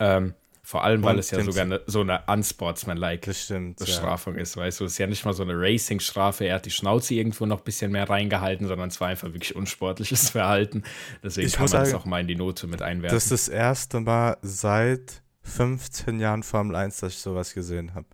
Ähm, 0.00 0.32
vor 0.66 0.82
allem, 0.82 1.04
weil 1.04 1.14
und 1.14 1.20
es 1.20 1.30
ja 1.30 1.40
sogar 1.44 1.62
eine, 1.62 1.80
so 1.86 2.00
eine 2.00 2.24
unsportsmanlike 2.26 3.30
Bestrafung 3.78 4.34
ja. 4.34 4.40
ist, 4.40 4.56
weißt 4.56 4.80
du? 4.80 4.84
Es 4.86 4.94
ist 4.94 4.98
ja 4.98 5.06
nicht 5.06 5.24
mal 5.24 5.32
so 5.32 5.44
eine 5.44 5.52
Racing-Strafe. 5.56 6.44
Er 6.44 6.56
hat 6.56 6.66
die 6.66 6.72
Schnauze 6.72 7.14
irgendwo 7.14 7.46
noch 7.46 7.58
ein 7.58 7.64
bisschen 7.64 7.92
mehr 7.92 8.10
reingehalten, 8.10 8.66
sondern 8.66 8.88
es 8.88 9.00
war 9.00 9.06
einfach 9.06 9.28
wirklich 9.28 9.54
unsportliches 9.54 10.30
Verhalten. 10.30 10.82
Deswegen 11.22 11.46
ich 11.46 11.52
kann 11.52 11.70
man 11.70 11.82
es 11.82 11.94
auch 11.94 12.04
mal 12.04 12.20
in 12.20 12.26
die 12.26 12.34
Note 12.34 12.66
mit 12.66 12.82
einwerfen. 12.82 13.14
Das 13.14 13.26
ist 13.26 13.30
das 13.30 13.48
erste 13.48 14.00
Mal 14.00 14.38
seit 14.42 15.22
15 15.42 16.18
Jahren 16.18 16.42
Formel 16.42 16.74
1, 16.74 16.98
dass 16.98 17.12
ich 17.12 17.20
sowas 17.20 17.54
gesehen 17.54 17.94
habe. 17.94 18.08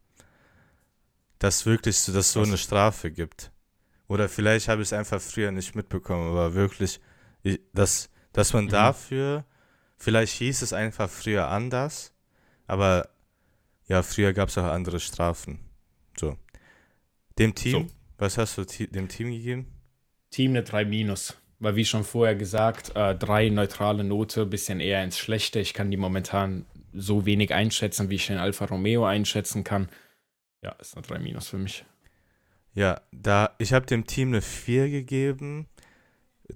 Dass 1.38 1.64
wirklich 1.64 1.96
so, 1.96 2.12
dass 2.12 2.32
so 2.32 2.42
eine 2.42 2.58
Strafe 2.58 3.10
gibt. 3.12 3.50
Oder 4.08 4.28
vielleicht 4.28 4.68
habe 4.68 4.82
ich 4.82 4.88
es 4.88 4.92
einfach 4.92 5.22
früher 5.22 5.52
nicht 5.52 5.74
mitbekommen, 5.74 6.28
aber 6.28 6.52
wirklich, 6.52 7.00
dass, 7.72 8.10
dass 8.34 8.52
man 8.52 8.66
mhm. 8.66 8.68
dafür, 8.68 9.46
vielleicht 9.96 10.34
hieß 10.34 10.60
es 10.60 10.74
einfach 10.74 11.08
früher 11.08 11.48
anders, 11.48 12.11
aber 12.66 13.08
ja, 13.88 14.02
früher 14.02 14.32
gab 14.32 14.48
es 14.48 14.58
auch 14.58 14.64
andere 14.64 15.00
Strafen. 15.00 15.58
So. 16.18 16.36
Dem 17.38 17.54
Team, 17.54 17.88
so. 17.88 17.94
was 18.18 18.38
hast 18.38 18.58
du 18.58 18.64
dem 18.64 19.08
Team 19.08 19.30
gegeben? 19.30 19.66
Team 20.30 20.52
eine 20.52 20.62
3 20.62 20.84
minus. 20.84 21.36
Weil 21.58 21.76
wie 21.76 21.84
schon 21.84 22.02
vorher 22.02 22.34
gesagt, 22.34 22.96
äh, 22.96 23.14
drei 23.14 23.48
neutrale 23.48 24.02
Note, 24.02 24.46
bisschen 24.46 24.80
eher 24.80 25.04
ins 25.04 25.16
Schlechte. 25.16 25.60
Ich 25.60 25.74
kann 25.74 25.92
die 25.92 25.96
momentan 25.96 26.66
so 26.92 27.24
wenig 27.24 27.54
einschätzen, 27.54 28.10
wie 28.10 28.16
ich 28.16 28.26
den 28.26 28.38
Alfa 28.38 28.64
Romeo 28.64 29.04
einschätzen 29.04 29.62
kann. 29.62 29.88
Ja, 30.62 30.72
ist 30.72 30.96
eine 30.96 31.06
3 31.06 31.20
minus 31.20 31.48
für 31.48 31.58
mich. 31.58 31.84
Ja, 32.74 33.00
da 33.12 33.54
ich 33.58 33.72
habe 33.72 33.86
dem 33.86 34.06
Team 34.06 34.28
eine 34.28 34.42
4 34.42 34.88
gegeben. 34.88 35.68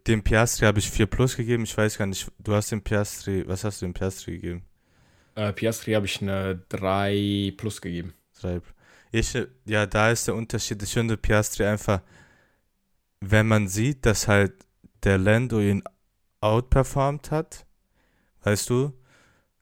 Dem 0.07 0.25
Piastri 0.25 0.67
habe 0.67 0.79
ich 0.81 0.91
4 0.91 1.07
plus 1.07 1.37
gegeben. 1.37 1.65
Ich 1.65 1.77
weiß 1.77 1.99
gar 1.99 2.07
nicht, 2.07 2.31
du 2.39 2.55
hast 2.55 2.73
dem 2.73 2.83
Piastri, 2.83 3.47
was 3.47 3.63
hast 3.63 3.81
du 3.81 3.87
dem 3.87 3.95
Piastri 3.95 4.33
gegeben? 4.33 4.65
Äh, 5.37 5.53
Piastri 5.53 5.93
habe 5.93 6.07
ich 6.07 6.21
eine 6.21 6.63
3 6.71 7.55
plus 7.57 7.81
gegeben. 7.81 8.15
3. 8.41 8.61
Ich, 9.13 9.39
ja, 9.65 9.87
da 9.87 10.11
ist 10.11 10.27
der 10.27 10.35
Unterschied. 10.35 10.83
Ich 10.83 10.93
finde 10.93 11.17
Piastri 11.17 11.65
einfach, 11.65 12.01
wenn 13.21 13.47
man 13.47 13.69
sieht, 13.69 14.05
dass 14.05 14.27
halt 14.27 14.53
der 15.05 15.19
Lando 15.19 15.61
ihn 15.61 15.83
outperformt 16.41 17.31
hat, 17.31 17.67
weißt 18.43 18.69
du, 18.71 18.93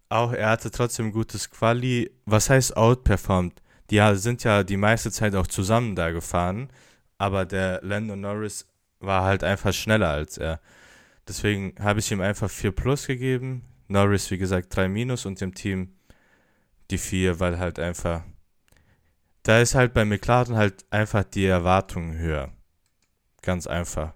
auch 0.08 0.32
er 0.32 0.50
hatte 0.50 0.70
trotzdem 0.70 1.12
gutes 1.12 1.50
Quali. 1.50 2.10
Was 2.24 2.50
heißt 2.50 2.76
outperformt? 2.76 3.60
Die 3.90 4.00
sind 4.14 4.44
ja 4.44 4.62
die 4.62 4.76
meiste 4.76 5.10
Zeit 5.10 5.34
auch 5.34 5.46
zusammen 5.46 5.96
da 5.96 6.10
gefahren, 6.10 6.70
aber 7.18 7.44
der 7.44 7.80
Lando 7.82 8.16
Norris 8.16 8.66
war 9.00 9.24
halt 9.24 9.44
einfach 9.44 9.72
schneller 9.72 10.10
als 10.10 10.38
er. 10.38 10.60
Deswegen 11.26 11.74
habe 11.80 12.00
ich 12.00 12.10
ihm 12.10 12.20
einfach 12.20 12.50
4 12.50 12.72
plus 12.72 13.06
gegeben. 13.06 13.62
Norris, 13.94 14.30
wie 14.30 14.38
gesagt, 14.38 14.74
3 14.76 14.88
Minus 14.88 15.24
und 15.24 15.40
dem 15.40 15.54
Team 15.54 15.94
die 16.90 16.98
4, 16.98 17.40
weil 17.40 17.58
halt 17.58 17.78
einfach. 17.78 18.24
Da 19.44 19.60
ist 19.60 19.74
halt 19.74 19.94
bei 19.94 20.04
McLaren 20.04 20.56
halt 20.56 20.84
einfach 20.90 21.24
die 21.24 21.46
Erwartung 21.46 22.16
höher. 22.16 22.52
Ganz 23.40 23.66
einfach. 23.66 24.12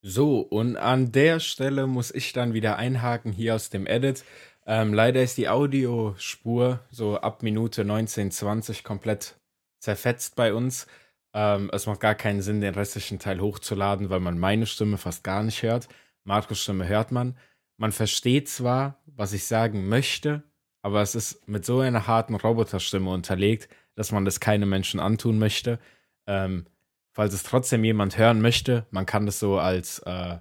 So, 0.00 0.40
und 0.40 0.76
an 0.76 1.10
der 1.12 1.40
Stelle 1.40 1.86
muss 1.86 2.14
ich 2.14 2.32
dann 2.32 2.54
wieder 2.54 2.76
einhaken 2.76 3.32
hier 3.32 3.56
aus 3.56 3.68
dem 3.68 3.86
Edit. 3.86 4.24
Ähm, 4.64 4.94
leider 4.94 5.22
ist 5.22 5.38
die 5.38 5.48
Audiospur 5.48 6.80
so 6.90 7.18
ab 7.18 7.42
Minute 7.42 7.84
19, 7.84 8.30
20 8.30 8.84
komplett 8.84 9.36
zerfetzt 9.80 10.36
bei 10.36 10.54
uns. 10.54 10.86
Ähm, 11.34 11.68
es 11.72 11.86
macht 11.86 12.00
gar 12.00 12.14
keinen 12.14 12.42
Sinn, 12.42 12.60
den 12.60 12.74
restlichen 12.74 13.18
Teil 13.18 13.40
hochzuladen, 13.40 14.08
weil 14.08 14.20
man 14.20 14.38
meine 14.38 14.66
Stimme 14.66 14.98
fast 14.98 15.24
gar 15.24 15.42
nicht 15.42 15.62
hört. 15.62 15.88
Marcos 16.22 16.60
Stimme 16.60 16.86
hört 16.86 17.10
man 17.10 17.34
man 17.78 17.92
versteht 17.92 18.48
zwar, 18.48 19.00
was 19.06 19.32
ich 19.32 19.46
sagen 19.46 19.88
möchte, 19.88 20.42
aber 20.82 21.00
es 21.00 21.14
ist 21.14 21.48
mit 21.48 21.64
so 21.64 21.80
einer 21.80 22.06
harten 22.06 22.34
Roboterstimme 22.34 23.10
unterlegt, 23.10 23.68
dass 23.94 24.12
man 24.12 24.24
das 24.24 24.40
keine 24.40 24.66
Menschen 24.66 25.00
antun 25.00 25.38
möchte. 25.38 25.78
Ähm, 26.26 26.66
falls 27.12 27.32
es 27.34 27.42
trotzdem 27.42 27.84
jemand 27.84 28.18
hören 28.18 28.40
möchte, 28.40 28.86
man 28.90 29.06
kann 29.06 29.26
das 29.26 29.38
so 29.38 29.58
als 29.58 30.00
äh, 30.00 30.38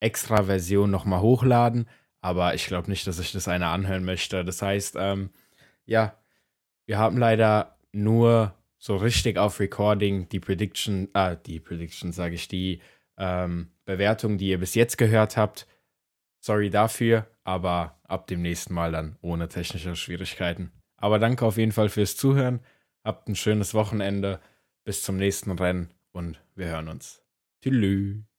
Extra-Version 0.00 0.90
nochmal 0.90 1.20
hochladen, 1.20 1.88
aber 2.20 2.54
ich 2.54 2.66
glaube 2.66 2.90
nicht, 2.90 3.06
dass 3.06 3.18
ich 3.18 3.32
das 3.32 3.48
einer 3.48 3.68
anhören 3.68 4.04
möchte. 4.04 4.44
Das 4.44 4.62
heißt, 4.62 4.96
ähm, 4.98 5.30
ja, 5.86 6.16
wir 6.86 6.98
haben 6.98 7.18
leider 7.18 7.76
nur 7.92 8.54
so 8.78 8.96
richtig 8.96 9.38
auf 9.38 9.60
Recording 9.60 10.28
die 10.28 10.40
Prediction, 10.40 11.08
ah, 11.14 11.34
die 11.34 11.60
Prediction 11.60 12.12
sage 12.12 12.34
ich, 12.34 12.48
die 12.48 12.80
ähm, 13.16 13.70
Bewertung, 13.84 14.38
die 14.38 14.48
ihr 14.48 14.58
bis 14.58 14.74
jetzt 14.74 14.98
gehört 14.98 15.36
habt. 15.36 15.66
Sorry 16.46 16.70
dafür, 16.70 17.26
aber 17.42 17.98
ab 18.04 18.28
dem 18.28 18.40
nächsten 18.40 18.72
Mal 18.72 18.92
dann 18.92 19.16
ohne 19.20 19.48
technische 19.48 19.96
Schwierigkeiten. 19.96 20.70
Aber 20.96 21.18
danke 21.18 21.44
auf 21.44 21.56
jeden 21.56 21.72
Fall 21.72 21.88
fürs 21.88 22.16
Zuhören. 22.16 22.60
Habt 23.02 23.28
ein 23.28 23.34
schönes 23.34 23.74
Wochenende. 23.74 24.38
Bis 24.84 25.02
zum 25.02 25.16
nächsten 25.16 25.50
Rennen 25.50 25.90
und 26.12 26.40
wir 26.54 26.66
hören 26.66 26.86
uns. 26.86 27.20
Tschüss. 27.64 28.35